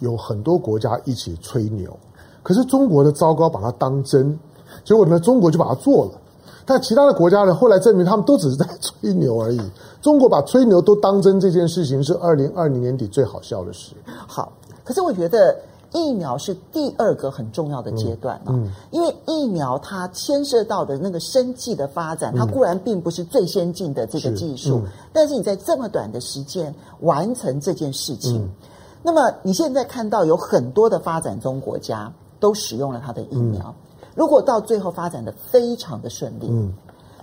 [0.00, 1.90] 有很多国家一起吹牛，
[2.42, 4.38] 可是中国的糟糕把它当真，
[4.84, 6.12] 结果呢，中国就把它做了。
[6.70, 9.60] 但其他的国家呢，后来证明他们都只是在吹牛而已。
[10.00, 13.92] 中国把吹牛都当真这件事情，是二零二零年底最好笑的事。
[14.06, 14.52] 好，
[14.84, 15.56] 可是我觉得
[15.92, 28.48] 疫苗是第二个很重要的阶段啊，嗯嗯、因为疫苗它牵涉到的那个生计的发展，它固然并不是最先进的这个技术，嗯、但是你在这么短的时间完成这件事情，嗯、
[29.02, 33.74] 那么你现在看到有很多的发展中国家都使用了它的疫苗。
[34.20, 36.70] 嗯如果到最后发展的非常的顺利，嗯，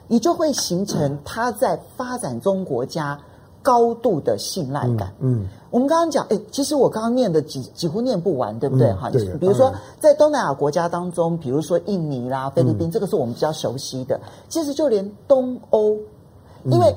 [0.07, 3.19] 你就会形成他在发展中国家
[3.61, 5.13] 高度的信赖感。
[5.19, 8.91] 嗯，嗯我们刚刚讲，哎，其实我刚刚念的几几乎念不完，对不对？
[8.93, 9.37] 哈、嗯，对。
[9.37, 14.19] 比如说，在东南亚国家当中，比如说印尼啦、菲律宾，嗯、这个是我们比较熟悉的。
[14.49, 15.95] 其实就连东欧，
[16.63, 16.95] 因为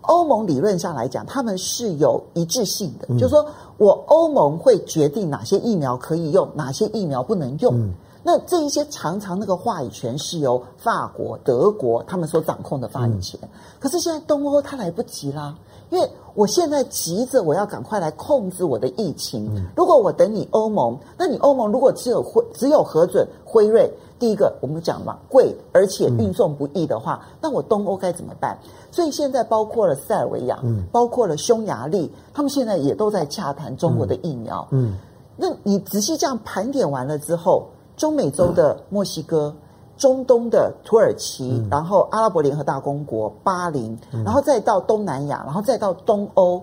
[0.00, 3.44] 欧盟理论上来讲，他们是有一致性的，嗯、就是说
[3.76, 7.74] 我欧盟会决定哪些疫苗可以用，哪些疫苗不能用。
[7.78, 7.92] 嗯
[8.26, 13.48] 那这一些常常那个话语权是由法国、德国他们所掌控的话语权，嗯、
[13.78, 15.54] 可是现在东欧它来不及啦，
[15.90, 19.54] 因为我现在急着我要赶快来控制我的疫情。
[19.54, 28.58] 嗯、如果我等你欧盟，那你欧盟如果只有辉只有核准辉瑞，第一个我们讲嘛贵，而且运送不易的话，嗯、那我东欧该怎么办？
[28.90, 34.66] 所以现在包括了塞尔维亚，嗯、包括了匈牙利，他们现在也都在洽谈中国的疫苗。
[34.70, 34.98] 嗯，嗯
[35.36, 37.66] 那你仔细这样盘点完了之后。
[37.96, 39.54] 中美洲的墨西哥、
[39.96, 46.62] 中东的土耳其，嗯、然后阿拉伯联合大公国、巴林，然后再到东南亚，然后再到东欧。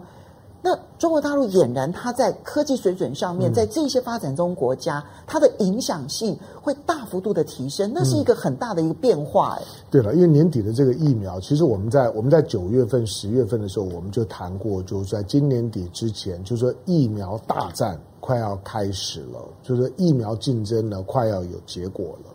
[0.64, 9.58] 那中国大陆俨然它在科技水准上面，在这些发展中国家，它的影响性会大幅度的提升，那是一个很大的一个变化。
[9.60, 18.00] 哎，对了，因为年底的这个疫苗，其实我们在我们在九月份、十月份的时候，我们就谈过，就是在今年底之前，就是说疫苗大战。
[18.22, 22.32] 快要开始了，就是疫苗竞争呢，快要有结果了。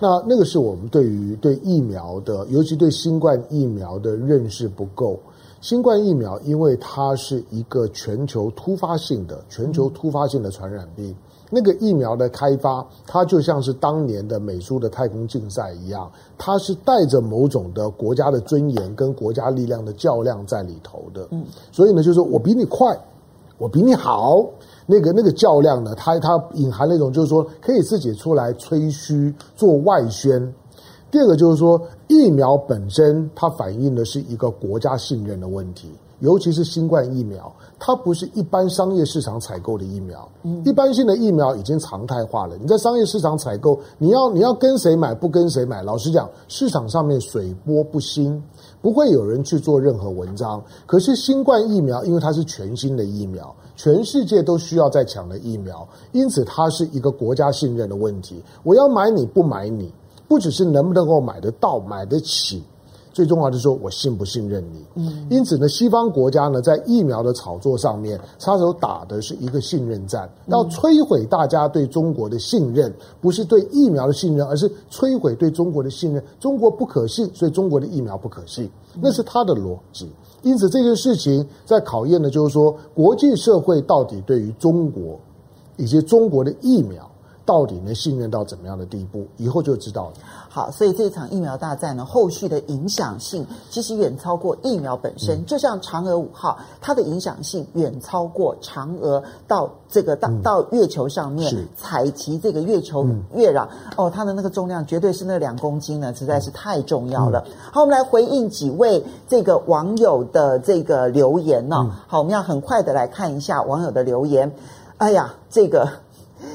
[0.00, 5.16] 那那个是我们对于对疫苗的，尤其对新冠疫苗的认识不够。
[5.60, 11.14] 新冠疫苗因为它是一个全球突发性的、全球突发性的传染病。
[11.50, 21.26] 那个疫苗的开发，它就像是当年的美苏的太空竞赛一样，它是带着某种的国家的尊严跟国家力量的较量在里头的。
[21.30, 22.96] 嗯，所以呢，就是我比你快，
[23.56, 24.46] 我比你好，
[24.90, 30.50] 那个那个较量呢，它它隐含那种就是说可以自己出来吹嘘做外宣。
[31.10, 35.90] 第二个就是说，疫苗本身它反映的是一个国家信任的问题。
[36.20, 40.28] 尤其是新冠疫苗，它不是一般商业市场采购的疫苗。
[40.42, 42.56] 嗯，一般性的疫苗已经常态化了。
[42.60, 45.80] 你在商业市场采购，你要你要跟谁买，不跟谁买。
[45.80, 48.42] 老实讲，市场上面水波不兴，
[48.80, 50.62] 不会有人去做任何文章。
[50.86, 58.42] 可是新冠疫苗，因为它是全新的疫苗，全世界都需要在抢的疫苗，因此它是一个国家信任的问题。
[58.62, 59.92] 我要买你不买你，
[60.26, 62.62] 不只是能不能够买得到，买得起。
[63.18, 64.84] 最重要的是说，我信不信任你？
[64.94, 76.22] 嗯，因此呢，西方国家呢，在疫苗的炒作上面，插手打的是一个信任战，要摧毁大家对中国的信任，不是对疫苗的信任，而是摧毁对中国的信任。
[76.38, 78.70] 中国不可信，所以中国的疫苗不可信，
[79.02, 80.08] 那是他的逻辑。
[80.42, 85.18] 因此，这件事情在考验的就是说，国际社会到底对于中国
[85.76, 87.10] 以及中国的疫苗。
[87.48, 89.26] 到底能信任到怎么样的地步？
[89.38, 90.16] 以后就知道了。
[90.50, 95.38] 好，所以这场疫苗大战呢，后续的影响性其实远超过疫苗本身。
[95.38, 103.66] 嗯、就像嫦娥五号，它的影响性远超过嫦娥到这个到、嗯、到月球上面采集这个月球月壤。
[103.66, 107.42] 嗯、哦，它的那个重量绝对是那两公斤呢，实在是太重要了。
[107.46, 114.52] 嗯、好，我们来回应几位这个网友的这个留言呢、好，我们要很快的来看一下网友的留言。
[114.98, 115.88] 哎呀，这个。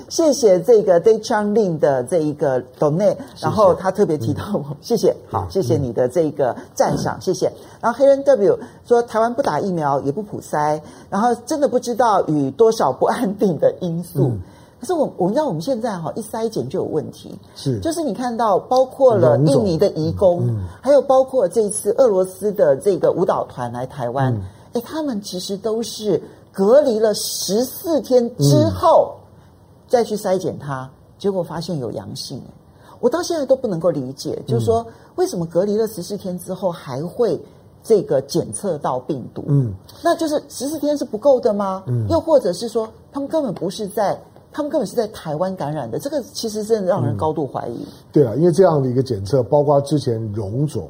[0.10, 7.52] 谢谢这个 Day Chang Lin 的这一个 donate，然后他特别提到我，嗯、谢谢，好，谢谢你的这个赞赏，嗯、谢谢。
[7.82, 10.80] 然后黑人 W 说台湾不打疫苗也不普筛，
[11.10, 14.26] 然后真的不知道与多少不安定的因素。
[14.26, 14.40] 嗯、
[14.80, 20.48] 可是我我们知道我们现在哈一筛检就有问题，是，就是你看到包括了印尼的移工，
[20.80, 24.34] 还有包括这次俄罗斯的这个舞蹈团来台湾，
[24.74, 26.22] 哎、嗯，他们其实都是
[26.52, 29.16] 隔离了十四天之后。
[29.94, 30.90] 嗯再去筛检它，
[31.20, 32.42] 结果发现有阳性。
[33.00, 34.84] 我到现在都不能够理解，就是说
[35.18, 37.40] 为什么隔离了十四天之后还会
[37.84, 39.44] 这个检测到病毒？
[39.48, 39.72] 嗯，
[40.04, 41.84] 那就是十四天是不够的吗？
[41.86, 44.20] 嗯，又或者是说他们根本不是在，
[44.52, 46.00] 他们根本是在台湾感染的？
[46.00, 47.84] 这个其实真的让人高度怀疑。
[47.84, 50.90] 嗯，对啊，因为这样的一个检测，包括之前荣总。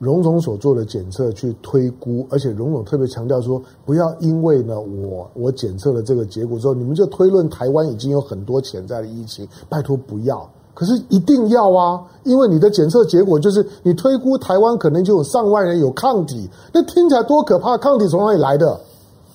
[0.00, 10.48] 荣总所做的检测去推估，而且荣总特别强调说，不要因为呢，我我检测了这个结果之后，你们就推论台湾已经有很多潜在的疫情，拜托不要。
[10.72, 17.76] 可是一定要啊，因为你的检测结果就是你推估台湾可能就有上万人有抗体，那听起来多可怕！
[17.76, 18.80] 抗体从哪里来的？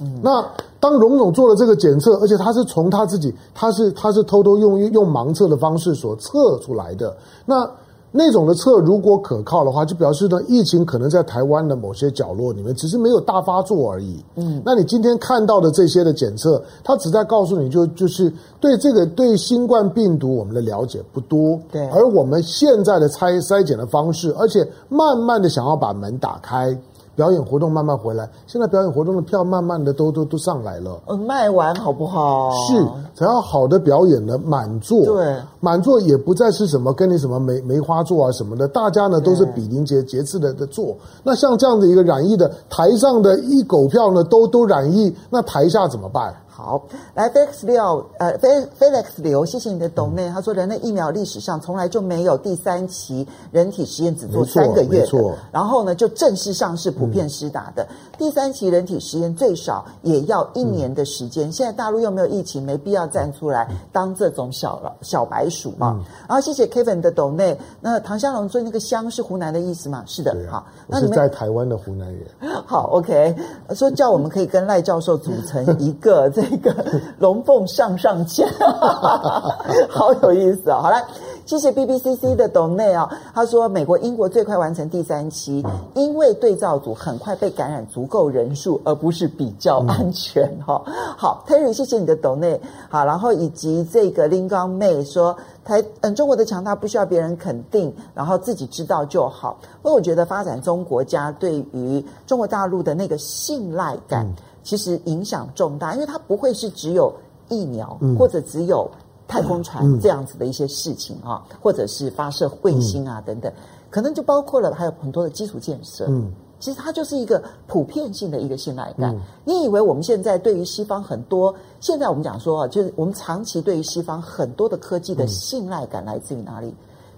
[0.02, 0.44] 嗯，那
[0.80, 7.70] 当荣总做了这个检测，而且他是从他自己，他是他是偷偷用用盲测的方式所测出来的，那。
[8.18, 14.24] 那种的测如果可靠的话，就表示呢，疫情可能在台湾的某些角落里面，只是没有大发作而已。
[14.36, 21.60] 嗯，那你今天看到的这些的检测，它只在告诉你就就是对这个对新冠病毒我们的了解不多。
[21.70, 26.78] 对，而我们现在的筛筛检的方式，而且慢慢的想要把门打开。
[27.16, 31.00] 表演活动慢慢回来，现在表演活动的票慢慢的都都都上来了。
[31.08, 32.52] 嗯，卖完好不好？
[32.68, 32.86] 是，
[33.16, 35.06] 只要好的表演呢，满座。
[35.06, 40.96] 对，满座也不再是什么跟你什么梅梅花座啊什么的，大家呢都是比邻节节次的的座。
[41.24, 46.34] 那像这样的一个染疫的，台上的一狗票呢都都染疫，那台下怎么办？
[46.56, 46.82] 好，
[47.14, 50.32] 来 Felix 六，呃，Felix 刘，谢谢你的 donate。
[50.32, 57.84] 他说，人类疫苗历史上从来就没有第三期人体实验只做三个月的，然后呢就正式上市普遍施打的。
[57.84, 61.50] 嗯、第三期人体实验最少也要一年的时间。
[61.50, 65.98] 嗯、现在大陆又没有疫情，没必要站出来当这种小小白鼠嘛。
[65.98, 67.58] 嗯、然后谢谢 Kevin 的 donate。
[67.82, 70.06] 那唐香龙说那个湘是湖南的意思吗？
[70.08, 72.26] 是的，啊、好，那你是在台湾的湖南人。
[72.66, 73.36] 好，OK，
[73.74, 76.45] 说叫我们可以跟赖教授组成一个这。
[76.46, 76.74] 一个
[77.20, 78.48] 龙凤上上签，
[79.90, 80.82] 好有意思啊、哦！
[80.84, 81.04] 好来，
[81.46, 90.82] 谢谢 BBCC 的 donate 啊，他说美国、英国最快完成第三期，因为对照组很快被感染足够人数，而不是比较安全哈。
[91.18, 92.60] 好，Terry，谢谢你的 donate。
[92.90, 99.58] 好，然后以及这个林刚妹说台嗯，中国的强大不需要别人肯定，然后自己知道就好。
[99.84, 104.28] 因为我觉得发展中国家对于中国大陆的那个信赖感。
[104.66, 107.14] 其实影响重大，因为它不会是只有
[107.48, 108.90] 疫苗，嗯、或者只有
[109.28, 113.50] 太空船这样子的一些事情啊，嗯、或者是发射卫星啊等等，
[113.90, 116.08] 可能就包括了还有很多的基础建设。
[116.10, 119.14] 嗯其实它就是一个普遍性的一个信赖感。
[119.14, 126.68] 嗯、你以为我们现在对于西方很多，现在我们讲说啊，就是我们长期对于西方很多的科技的信赖感来自于哪里？
[126.68, 126.76] 嗯、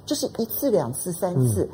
[0.08, 1.70] 就是一次、两次、三次。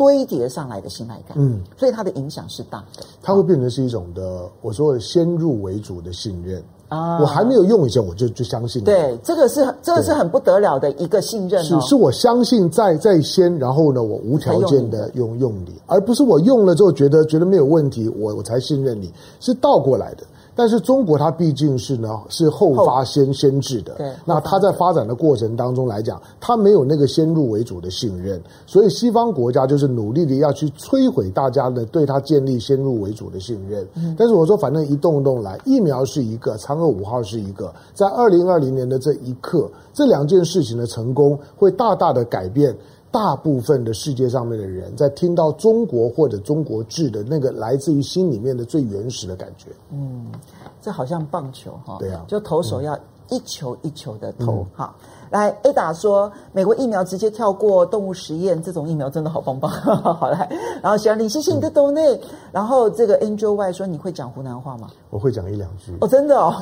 [0.00, 6.62] 嗯堆叠上来的信赖感，嗯，所以它的影响是大的，它会变成是一种的，我说的先入为主的信任。
[6.88, 15.08] 啊，我还没有用以前我就就相信，对，这个是这个是很不得了的一个信任，哦，是是我相信在在先，然后呢，我无条件的。
[15.14, 20.24] 用用你，而不是我用了之后觉得觉得没有问题，我我才信任你，是倒过来的。
[20.60, 23.94] 但是中国它毕竟是呢，是后发先先至的。
[23.94, 33.88] 对，那它在发展的过程当中来讲，它没有那个先入为主的信任，所以西方国家就是努力的要去摧毁大家的对它建立先入为主的信任。
[33.94, 42.76] 嗯，但是我说，反正一动一动来，疫苗是一个，嫦娥五号是一个，在二零二零年的这一刻，这两件事情的成功会大大的改变
[43.12, 49.66] 大部分的世界上面的人在听到中国或者中国制的那个来自于心里面的最原始的感觉。
[49.90, 50.26] 嗯，
[50.80, 52.96] 这好像棒球哈，对啊，就投手要
[53.28, 54.64] 一球一球的投。
[54.76, 54.94] 哈，
[55.28, 59.68] 来 Ada 说，美国疫苗直接跳过动物实验，这种疫苗真的好棒棒。
[59.72, 60.48] 好来，
[60.80, 62.20] 然后小李，谢谢你的 donate。
[62.52, 64.88] 然后这个 Angel Y 说，你会讲湖南话吗？
[65.10, 65.92] 我会讲一两句。
[66.00, 66.54] 哦，真的哦。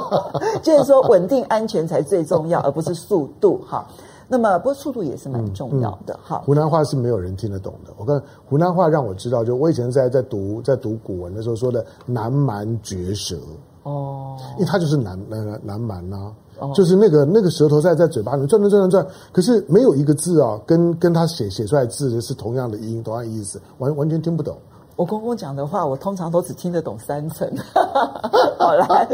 [0.62, 3.60] 就是说，稳定安全才最重要，而不是速度。
[3.66, 3.86] 好。
[4.30, 6.16] 那么，不过速度也是蛮重要的。
[6.22, 7.92] 哈、嗯，嗯、湖南话是没有人听得懂的。
[7.96, 13.36] 我跟湖南话让我知道，就我以前在在读在读古文的时候说的“南蛮绝舌”。
[13.82, 16.32] 哦，因为它就是南南南蛮呐、
[16.74, 24.56] 就是那个那个舌头在在嘴巴里面转转转转转，可是没有一个字啊，跟跟他写写出来的字的是同样的音，同样的意思，完完全听不懂。
[25.00, 27.50] 我公公讲的话，我通常都只听得懂三成。
[28.60, 29.08] 好来，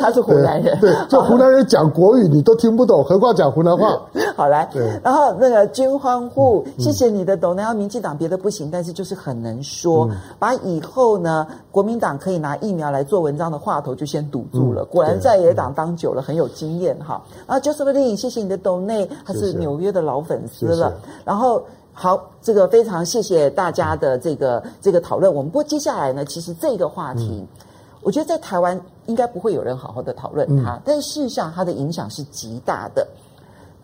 [0.00, 4.00] 他是湖南人，对，就湖南人讲国语你都听不懂，何况讲湖南话。
[4.36, 4.88] 好来，对。
[5.02, 7.52] 然后那个军欢户，谢谢你的抖。
[7.54, 10.08] 然后民进党别的不行，但是就是很能说，
[10.38, 14.84] 把以后呢国民党可以拿疫苗来做文章的话头就先堵住了。
[14.84, 17.20] 果然在野党当久了很有经验哈。
[17.48, 20.92] 然后 Joseph Lee，谢谢你的抖内，他是纽约的老粉丝了。
[21.24, 21.60] 然后。
[22.02, 25.30] 好，这个非常谢谢大家的这个这个讨论。
[25.30, 27.46] 我们不过接下来呢，其实这个话题，嗯、
[28.00, 33.06] 我觉得在台湾应该不会有人好好的讨论它，嗯、但是事实上它的影响是极大的。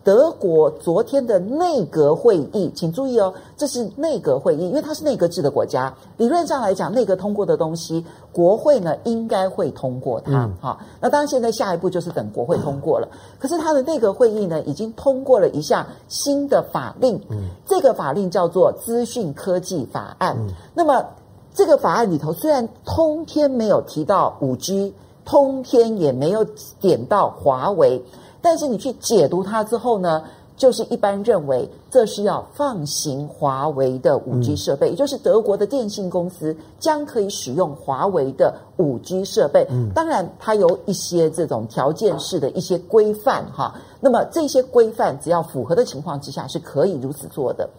[0.07, 5.93] 德国昨天的内阁会议，请注意哦，这是内阁会议，因为它是内阁制的国家。
[6.15, 10.49] 理论上来讲，内阁通过的东西，国会呢应该会通过它。
[10.61, 13.09] 好、嗯，那当然现在下一步就是等国会通过了。
[13.37, 20.37] 可是它的内阁会议呢，已经通过了一项新的法令，嗯、这个法令叫做资讯科技法案。
[20.39, 21.05] 嗯、那么
[21.53, 24.93] 这个法案里头虽然通篇没有提到五 G，
[25.25, 26.45] 通篇也没有
[26.79, 28.01] 点到华为。
[28.49, 30.23] 但是你去解读它之后呢，
[30.55, 39.67] 就是一般认为这是要放行华为的五 G 设备，嗯、也就是德国的电信公司将可以使用华为的五 G 设备。
[39.69, 43.75] 嗯，当然它有一些这种条件式的一些规范哈。
[43.99, 47.69] 那么这些规范只要符合的情况之下是可以如此做的。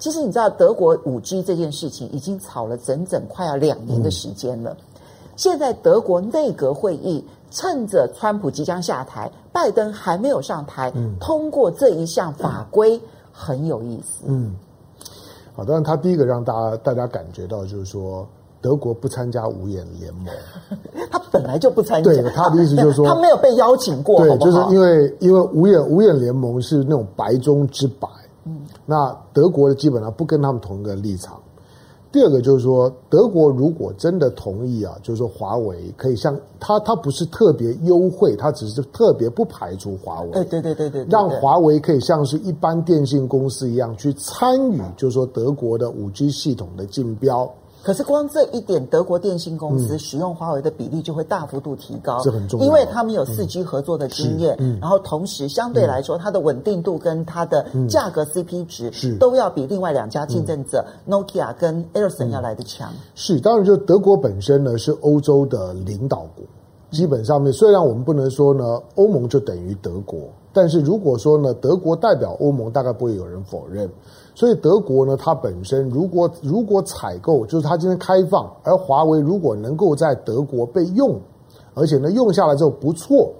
[0.00, 4.72] 其实你知道德国五 G 这件事情已经吵了整整快要两年的时间了。
[4.72, 4.84] 嗯、
[5.36, 7.24] 现在德国内阁会议。
[7.50, 13.00] 趁着川普即将下台，拜登还没有上台，嗯、通过这一项法规
[13.32, 14.24] 很有意思。
[14.26, 14.54] 嗯，
[15.54, 18.26] 好，当然他第一个让大家大家感觉到就是说，
[18.60, 20.26] 德国不参加五眼联盟，
[21.10, 22.10] 他本来就不参加。
[22.10, 24.20] 对，他的意思就是说，他没有被邀请过。
[24.20, 28.08] 对，好好就是因为因为五眼五眼联盟是那种白中之白，
[28.44, 31.40] 嗯，那德国的基本上不跟他们同一个立场。
[32.18, 40.32] 第二个就是说，德国如果真的同意啊，就是说华为可以像它，它不是特别优惠，它只是特别不排除华为。
[40.32, 47.48] 对对对对对，让华为可以像是一般电信公司一样去参与，就是说德国的五 G 系统的竞标。
[47.82, 59.16] 可是光这一点，德国电信公司使用华为的比例就会大幅度提高，这很重要，因为他们有四 G 合作的经验，然后同时相对来说，它的稳定度跟它的价格 CP 值是。
[59.18, 62.92] 都要比另外两家竞争者 Nokia 跟 Ericsson 要来的强。
[63.14, 66.44] 是，当然就德国本身呢是欧洲的领导国，
[66.90, 70.20] 基本上面虽然我们不能说呢欧盟就等于德国，
[70.52, 73.88] 但是如果说呢德国代表欧盟，大概不会有人否认。
[74.38, 81.18] 所以德国呢，它本身如果如果采购，就是它今天开放，而华为如果能够在德国被用，
[81.74, 83.32] 而且呢用下来之后不错，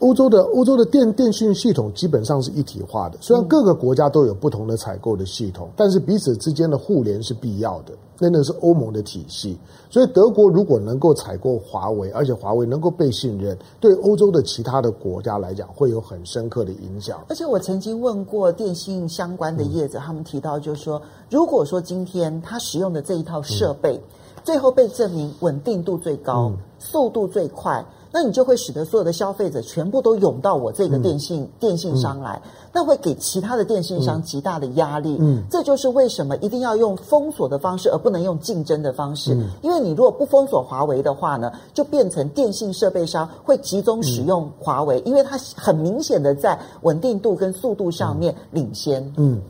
[0.00, 7.94] 欧洲的欧洲的电电讯系统基本上是一体化的，虽然各个国家都有不同的采购的系统，但是彼此之间的互联是必要的。
[8.16, 9.58] 那那是欧盟的体系，
[9.90, 17.24] 所以德国如果能够采购华为，而且华为能够被信任，对欧洲的其他的国家来讲会有很深刻的影响。
[17.28, 24.00] 而且我曾经问过电信相关的业者，他们提到就是说，如果说今天他使用的这一套设备，
[24.44, 27.84] 最后被证明稳定度最高，速度最快。
[28.16, 32.40] 那你就会使得所有的消费者全部都涌到我这个电信、嗯、电信商来，
[32.72, 35.16] 那会给其他的电信商极大的压力。
[35.18, 39.34] 嗯，这就是为什么一定要用封锁的方式，而不能用竞争的方式。
[39.34, 49.12] 嗯，因为你如果不封锁华为的话呢，就变成电信设备商会集中使用华为，嗯、因为它很明显的在稳定度跟速度上面领先。
[49.16, 49.42] 嗯，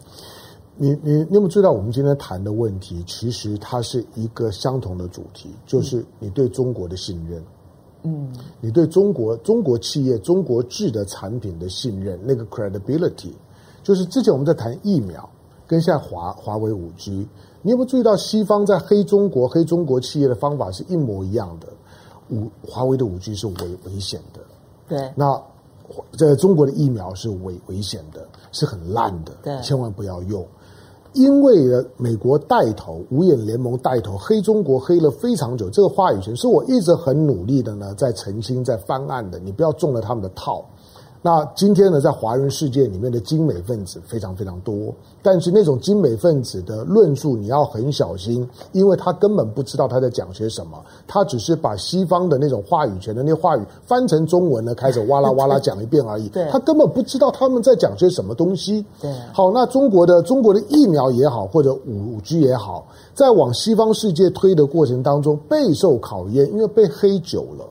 [0.79, 7.45] 你你你有没有知道我们今天谈的问题，其实它是一个相同的主题，就是你对中国的信任。
[8.05, 8.31] 嗯，
[8.61, 13.33] 你对中国中国企业中国制的产品的信任，那个 credibility，
[13.83, 15.29] 就是之前我们在谈疫苗，
[15.67, 17.27] 跟现在华华为五 G，
[17.63, 21.69] 你有没有注意到西方在黑中国黑中国企业的方法是一模一样的？
[22.31, 24.41] 五华为的五 G 是危危险的，
[24.89, 25.39] 对，那
[26.19, 30.47] 在中国的疫苗是危危险的，是很烂的，对，千万不要用。
[31.15, 31.55] 因为
[31.97, 39.39] 美国带头，五眼联盟带头黑中国黑了非常久，这个话语权是我一直很努力的呢，在澄清、在翻案的。
[39.39, 40.65] 你不要中了他们的套。
[41.27, 56.29] 那今天呢，在华人世界里面的精美分子非常非常多，但是那种精美分子的论述你要很小心，因为他根本不知道他在讲些什么，他只是把西方的那种话语权的那话语翻成中文呢，开始哇啦哇啦讲一遍而已。
[56.29, 58.85] 对，他根本不知道他们在讲些什么东西。
[59.01, 67.65] 对，好，那中国的中国的疫苗也好，或者五 G 也好，在往西方世界推的过程当中备受考验，因为被黑久了。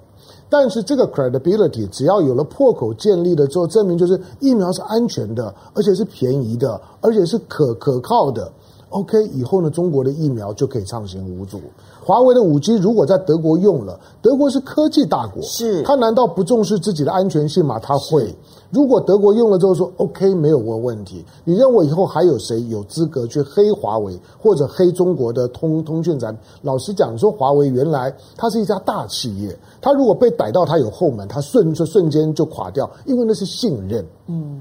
[0.54, 8.52] 但是这个 credibility 只要有了破口建立了之后，证明就是疫苗是安全的，而且是便宜的，而且是可可靠的。
[8.90, 11.60] OK，以后呢，中国的疫苗就可以畅行无阻。
[12.06, 17.80] 华为的五 G 如果在德国用了，德国是科技大国，是，他难道不重视自己的安全性吗？
[17.80, 18.32] 他会。
[18.74, 26.44] 如果德国用了之后说 OK 没有问问题，你认为以后还有谁有资格去黑华为或者黑中国的通通讯产品？
[26.64, 34.04] 老实讲，你说华为原来它是一家大企业，它如果被逮到它有后门，它瞬就瞬间就垮掉，因为那是信任。
[34.26, 34.60] 嗯。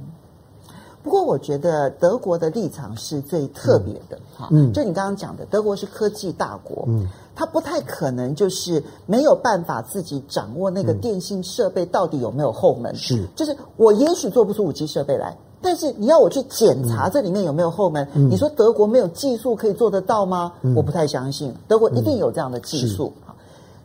[1.02, 20.52] 不过，我觉得德国的立场是最特别的，哈、嗯，就你刚刚讲的，德国是科技大国，嗯，它不太可能就是没有办法自己掌握那个电信设备到底有没有后门，是，就是我也许做不出五 G 设备来，但是你要我去检查这里面有没有后门，嗯、你说德国没有技术可以做得到吗？
[20.62, 23.34] 嗯、我不太相信，德国一定有这样的技术，嗯、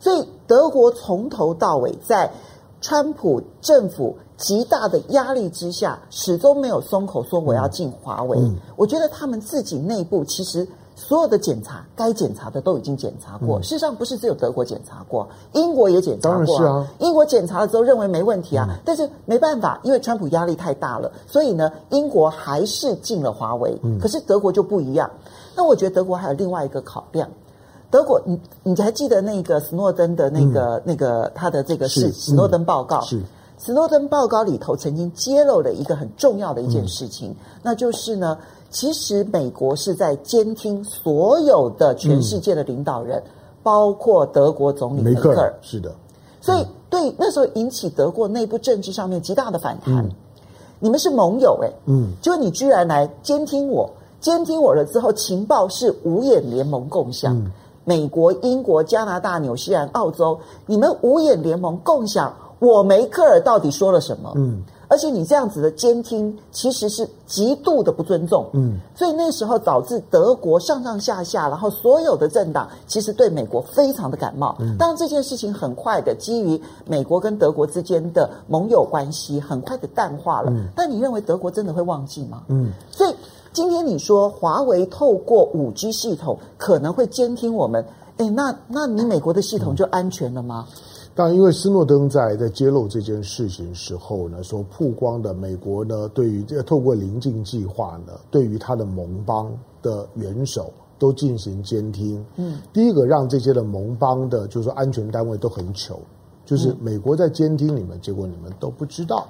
[0.00, 2.30] 所以德国从头到尾在
[2.80, 4.16] 川普政府。
[4.38, 8.38] 极大的压力之下，始终没有松口说我要进华为。
[8.38, 10.64] 嗯、我觉得他们自己内部其实
[10.98, 13.60] 所有的检查，该检查的都已经检查过。
[13.60, 16.58] 嗯、事实上，不是只有德国检查过，英国也检查过。
[16.58, 23.78] 是啊，英国检查了之后认为没问题啊，嗯、但是没办法，因为川普压力太大了，所以呢，英国还是进了华为。
[23.84, 25.08] 嗯、可是德国就不一样。
[25.54, 27.28] 那我觉得德国还有另外一个考量。
[27.90, 33.00] 德国，你你还记得那个斯诺登的那个、嗯、那个他的这个是斯诺登报告？
[33.02, 33.22] 是。
[33.60, 38.38] 斯诺登报告里头曾经揭露了一个很重要的一件事情，嗯、那就是呢，
[38.70, 43.30] 其实美国是在监听所有的全世界的领导人，嗯、
[43.62, 45.54] 包括德国总理梅克尔。
[45.62, 45.94] 是的，
[46.40, 50.04] 所以对那时候引起德国内部政治上面极大的反弹。
[50.04, 50.10] 嗯、
[50.78, 53.90] 你们是盟友哎、欸，嗯，就你居然来监听我，
[54.20, 57.50] 监听我了之后，情报是五眼联盟共享，嗯、
[57.84, 62.34] 美国、英国、加拿大、纽西兰、澳洲，你们五眼联盟共享。
[62.60, 64.32] 我梅克尔到底说了什么？
[64.34, 74.56] 嗯，而且你这样子的监听其实是极度的不尊重，嗯，所以那时候导致德国上上下下，然后所有的政党其实对美国非常的感冒。
[74.60, 80.50] 嗯，当然这件事情很快的基于美国跟德国之间的盟友关系，很快的淡化了。
[80.50, 82.44] 嗯，但你认为德国真的会忘记吗？
[82.48, 83.14] 嗯，所以
[83.52, 87.84] 今天你说华为透过五 G 系统可能会监听我们，
[88.16, 90.66] 诶，那那你美国的系统就安全了吗？
[91.18, 99.52] 但因为斯诺登在在揭露这件事情时候呢，所曝光的美国呢，对于这透过棱镜计划呢，对于他的盟邦
[99.82, 102.24] 的元首都进行监听。
[102.36, 105.98] 嗯，第一个让这些的盟邦的，就是说安全单位都很糗，
[106.44, 109.26] 就是美国在监听你们，结果你们都不知道。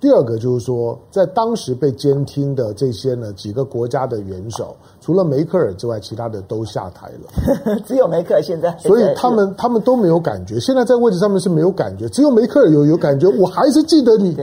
[0.00, 4.76] 第二个就是说，在当时被监听的这些呢几个国家的元首，
[5.08, 8.76] 除了梅克尔之外，其他的都下台了， 只有梅克尔现在。
[8.76, 13.26] 所以他们他们都没有感觉，现在在位置上面是没有感觉，只有梅克尔有有感觉。
[13.26, 14.36] 我还是记得你，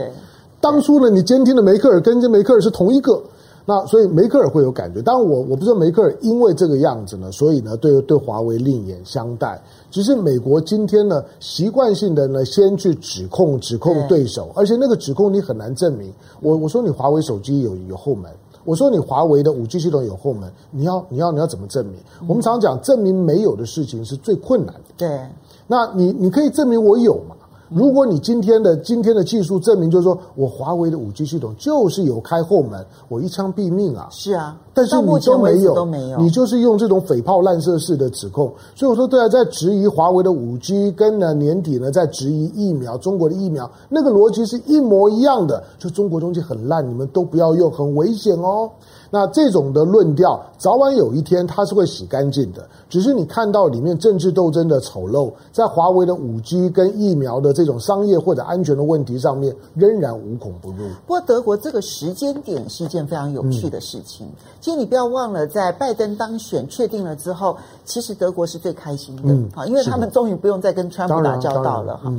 [0.60, 3.22] 当初呢你监听的梅克尔跟这梅克尔是同一个。
[3.68, 9.60] 那所以梅克尔会有感觉，当然我我不知道梅克尔因为这个样子呢，所以呢对对华为另眼相待。
[9.90, 16.12] 只是美国今天呢习惯性的呢先去指控指控对手，而且那个指控你很难证明。
[16.40, 18.30] 我我说你华为手机有有后门，
[18.66, 21.94] 我说你华为的五 G 系统有后门，你要你要你要怎么证明？
[22.28, 24.80] 我们常常讲证明没有的事情是最困难的。
[24.98, 25.20] 对，
[25.68, 27.35] 那你你可以证明我有嘛？
[27.68, 34.08] 如果你今天的今天的技术证明，就是说我华为的五 G 系统就是有开后门，我一枪毙命啊！
[34.10, 38.52] 是啊，但是你都没有，都没有，你就是用这种匪炮滥射式的指控。
[38.74, 45.62] 所以我说，对啊，在质疑华为的五 G，跟呢年底呢在质疑疫苗，中国的疫苗，那个逻辑是一模一样的。
[45.78, 48.70] 就中国东西很烂，你们都不要用，很危险哦。
[49.10, 52.66] 那这种的论调，早晚有一天它是会洗干净的。
[52.88, 60.76] 只是你看到里面政治斗争的丑陋，在华为的五 G 跟疫苗的这种商业或者安全的问题上面，仍然无孔不入。
[61.06, 64.26] 不过，德国这个时间点是一件非常有趣的事情。
[64.26, 72.12] 嗯、其实你不要忘了，在拜登当选确定了之后，其实德国是最开心的啊，嗯、因为他们终于不用再跟川普打交道了哈。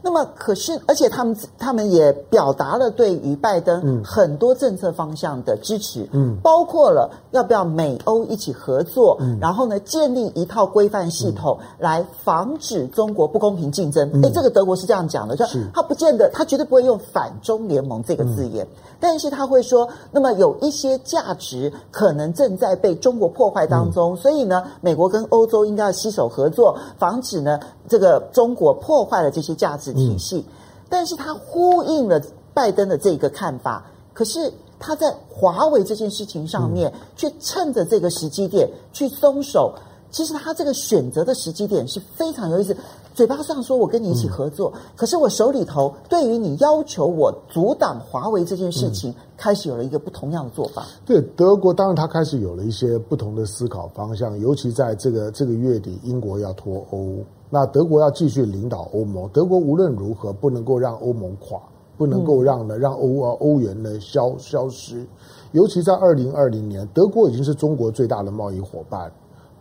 [0.00, 14.08] 那么，可是，而且他们他们也表达了对于拜登很多政策方向的支持，嗯，包括了要不要美欧一起合作，嗯，然后呢，建立一套规范系统来防止中国不公平竞争。
[14.22, 15.66] 哎，这个德国是这样讲的，就是。
[15.74, 18.66] 他不见得，他绝对不会用反中联盟这个字眼，
[19.00, 27.58] 但是他会说，那么有一些价值可能正在被中国破坏当中，所以呢，美国跟欧洲应该要携手合作，防止呢。
[27.90, 30.44] 这个中国破坏了这些价值体系，嗯、
[30.88, 32.20] 但是他呼应了
[32.54, 33.84] 拜登的这个看法。
[34.12, 39.74] 可是他在华为这件事情上面，却趁着这个时机点去松手。
[40.10, 42.74] 其实他这个选择的时机点是非常有意思。
[43.18, 50.84] 嘴巴上说我跟你一起合作，嗯、可是我手里头对于你要求我阻挡华为这件事情，嗯、开始有了一个不同样的做法。
[51.04, 57.16] 对德国，当然他开始有了一些不同的思考方向，尤其在这个这个月底，英国要脱欧。
[57.50, 61.60] 那德国要继续领导欧盟，德国无论如何不能够让欧盟垮，
[61.96, 65.04] 不能够让呢让欧啊欧元呢消消失。
[65.50, 69.10] 尤其在二零二零年，德国已经是中国最大的贸易伙伴，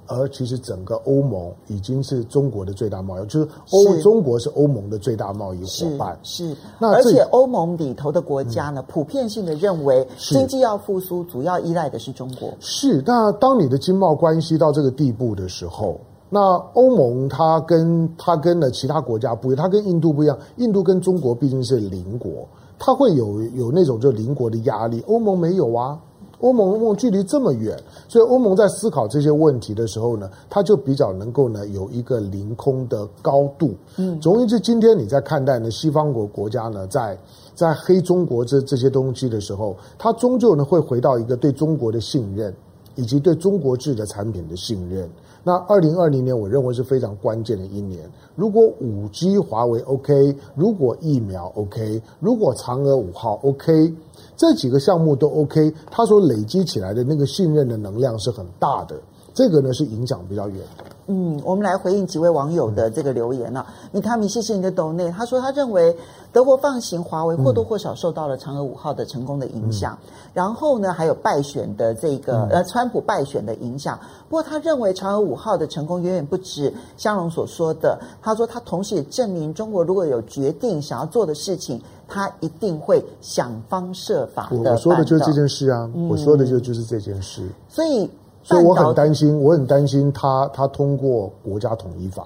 [0.07, 6.17] 而其实整个欧盟已经是中国的最大贸易，就是欧是中国是欧盟的最大贸易伙伴。
[6.23, 12.53] 是，是那而且欧盟里头的国家呢，嗯、普遍性的认为经济要复苏，主要依赖的是中国。
[12.59, 15.99] 是，那当你的经贸关系到这个地步的时候。
[16.29, 20.37] 那欧盟它跟它跟了其他国家不一样，它跟印度不一样。
[20.57, 22.45] 印度跟中国毕竟是邻国，
[22.77, 25.01] 它会有有那种就邻国的压力。
[25.07, 25.97] 欧盟没有啊，
[26.39, 27.75] 欧盟欧盟距离这么远，
[28.07, 33.73] 所以欧盟在思考这些问题的时候呢，它就比较能够呢有一个凌空的高度。
[33.97, 37.17] 嗯，总而言之，今天你在看待呢西方国国家呢在
[37.55, 42.53] 在黑中国这这些东西的时候，它终究呢会回到一个对中国的信任，
[42.95, 45.09] 以及对中国制的产品的信任。
[45.43, 48.01] 那二零二零年，我认为是非常关键的一年。
[48.35, 53.93] 如果五 G 华为 OK，如果疫苗 OK，如果嫦娥五号 OK，
[54.37, 58.95] 这几个项目都 OK，他所累积起来的那个信任的能量是很大的。
[59.33, 60.85] 这个呢是影响比较远的。
[61.07, 63.73] 嗯，我们来回应几位网友的这个留言了、啊。
[63.93, 65.09] 米卡米，谢谢你的抖内。
[65.09, 65.95] 他说他认为
[66.33, 73.97] 德国放行华为或多或少受到了嫦娥五号的成功的影响，嗯、然后呢还有败选的这个呃川普败选的影响。
[74.27, 77.97] 不过他认为嫦娥五号的成功远远不止香龙所说的。
[78.21, 84.71] 他说他同时也证明中国如果有决定想要做的事情，他一定会想方设法的。
[84.73, 87.47] 我说的就是这件事啊，嗯、我说的就就是这件事。
[87.69, 88.09] 所以。
[88.47, 92.25] 所以我很担心，我很担心他他通过国家统一法，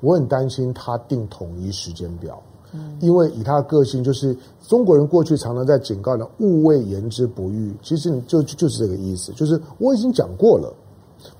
[0.00, 2.42] 我很担心他定统一时间表，
[2.72, 4.36] 嗯，因为以他的个性，就是
[4.66, 10.74] 中国人过去常常在警告的“勿谓言之不预”，其实你就就是这个意思，就是我已经讲过了，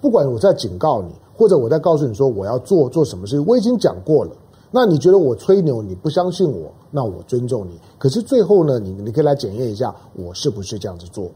[0.01, 4.31] 不管我在警告你，或者我在告诉你说我要做做什么事，我已经讲过了。
[4.71, 7.81] 那你觉得我吹牛，你不相信我，那我尊重你。
[7.99, 11.29] 可是最后呢，你你可以来检验一下，我是不是这样子做。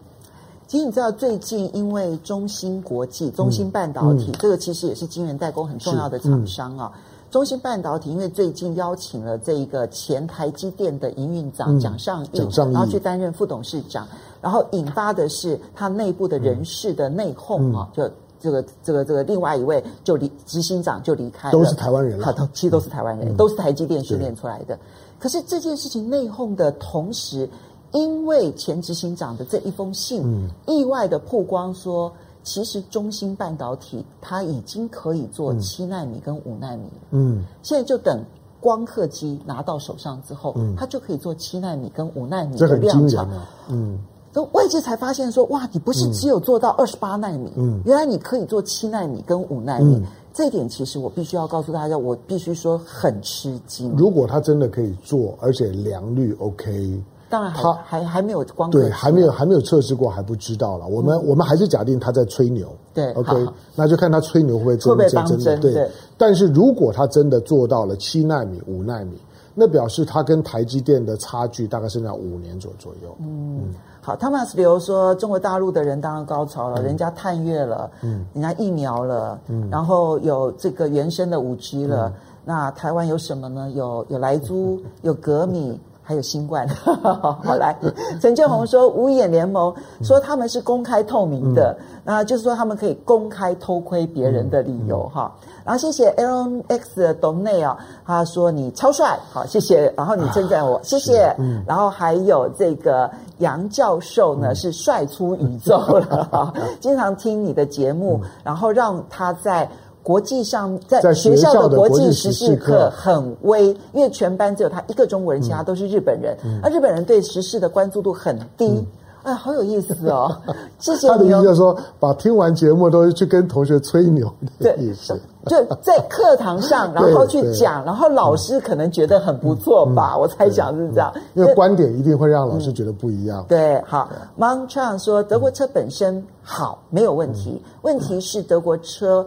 [0.70, 4.30] 其实你知道，最近因为中芯国际、中芯半导体，嗯。
[4.30, 6.92] 嗯、这个其实也是晶圆代工很重要的厂商啊。
[6.94, 14.06] 嗯、中芯半导体因为最近邀请了这一个前台积电的营运长蒋尚义，嗯、然后去担任副董事长，
[14.40, 24.78] 然后引发的是他内部的人事的内讧啊，嗯、就这个这个这个另外一位就离执行长就离开了，都是台湾人了，其实都是台湾人，嗯、都是台积电训练出来的。
[25.18, 27.46] 可是这件事情内讧的同时，
[27.92, 32.12] 因为前执行长的这一封信，嗯、意外的曝光说，
[32.42, 37.08] 其实中芯半导体它已经可以做七纳米跟五纳米了。
[37.10, 38.22] 嗯，现在就等
[38.60, 43.28] 光刻机拿到手上之后，嗯，它就可以做七纳米跟五纳米的量产。
[43.68, 43.98] 嗯，
[44.32, 49.96] 那外界才发现说，哇，你不是只有做到二十八纳米，嗯，原来你可以做七纳米跟五纳米。
[49.96, 53.90] 嗯这一点其实我必须要告诉大家，我必须说很吃惊。
[53.96, 60.86] 如果他真的可以做，而且良率 OK，当然还他还还没有光对，还没有还没有测试过，还不知道了。
[60.86, 65.72] 我们、嗯、我们还是假定他在吹牛，对，OK，那就看他吹牛会不会真的对。
[65.72, 69.16] 对但是如果他真的做到了七纳米、五纳米，
[69.54, 73.16] 那表示他跟台积电的差距大概剩下五年左左右。
[73.20, 73.60] 嗯。
[73.62, 82.12] 嗯好，Thomas 比如说中国大陆的人当然高潮了，嗯、人家探月了，嗯，人家疫苗了，嗯，然后有这个原生的五 G 了，嗯、
[82.46, 83.70] 那台湾有什么呢？
[83.72, 85.78] 有有莱猪， 有格米，
[86.10, 86.66] 还有新冠。
[86.74, 87.76] 好来，
[88.20, 95.32] 陈建宏说五眼联盟说他们是公开透明的，嗯、那就是说他们可以公开偷窥别人的理由哈。
[95.64, 99.92] 然后谢谢 Aaron X 的 Donate 啊，他说你超帅，好谢谢。
[99.96, 101.32] 然后你称赞我，啊、谢谢。
[101.38, 103.08] 嗯、然后还有这个
[103.38, 109.68] 杨教授呢，嗯、是帅出宇宙了哈， 经常听你的节目，嗯、然后让他在
[110.10, 118.66] 国际上在学校的国际时事课很微，因为全班只有他一个中国人，其他都是日本人，那、嗯、日本人对时事的关注度很低。
[118.66, 118.86] 嗯
[119.22, 120.34] 哎，好有意思哦！
[120.78, 121.12] 谢谢你。
[121.12, 124.26] 他的意思就是说，把听完节目都是去跟同学吹牛
[124.58, 125.14] 的意思。
[125.44, 130.16] 就在课堂上，然后去讲， 然后老师可能觉得很不错吧？
[130.16, 131.12] 我猜想是这样。
[131.34, 133.44] 因为观点一定会让老师觉得不一样。
[133.46, 134.08] 对，好。
[134.38, 139.26] Mon Chang 说，德国车本身好，没有问题，问题是德国车。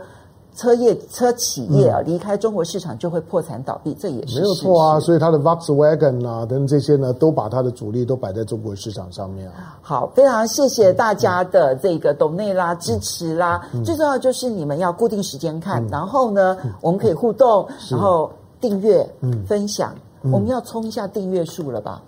[0.56, 4.99] 车业车企业啊，离开中国市场就会破产倒闭，这也是没有错啊。
[4.99, 9.78] 所以它的 Volkswagen 啊等这些呢，都把它的主力都摆在中国市场上面啊。
[9.82, 13.68] 好，非常谢谢大家的这个懂内啦支持啦。
[13.84, 18.32] 最重要就是你们要固定时间看，然后呢，我们可以互动，然后
[18.62, 19.08] 订阅、
[19.47, 19.93] 分享。
[20.32, 22.01] 我们要冲一下订阅数了吧？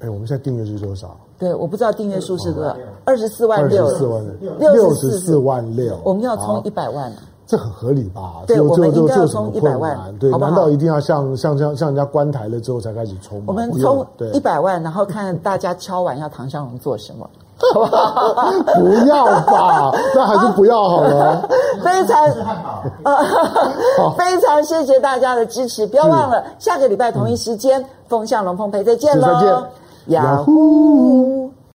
[0.00, 1.16] 哎，我们现在订阅是多少？
[1.38, 2.76] 对，我不知道订阅数是多少，
[3.06, 5.98] 二十四万六，二十四万六，六十四万六。
[6.04, 7.10] 我们要冲一百万。
[7.46, 8.42] 这很合理吧？
[8.46, 13.44] 对，我们应该要充一百万，对，难道一定要像像像像人家关台了之后才开始充吗？
[13.46, 17.28] 我们充一百万，然后看大家敲完要唐湘龙做什么？
[18.74, 21.48] 不要吧，那还是不要好了。
[21.82, 22.28] 非常，
[24.16, 29.54] 非常谢谢大家的支持，不要忘了下个礼拜同一时间，风向龙凤配再见喽，再见，
[30.06, 31.45] 雅虎。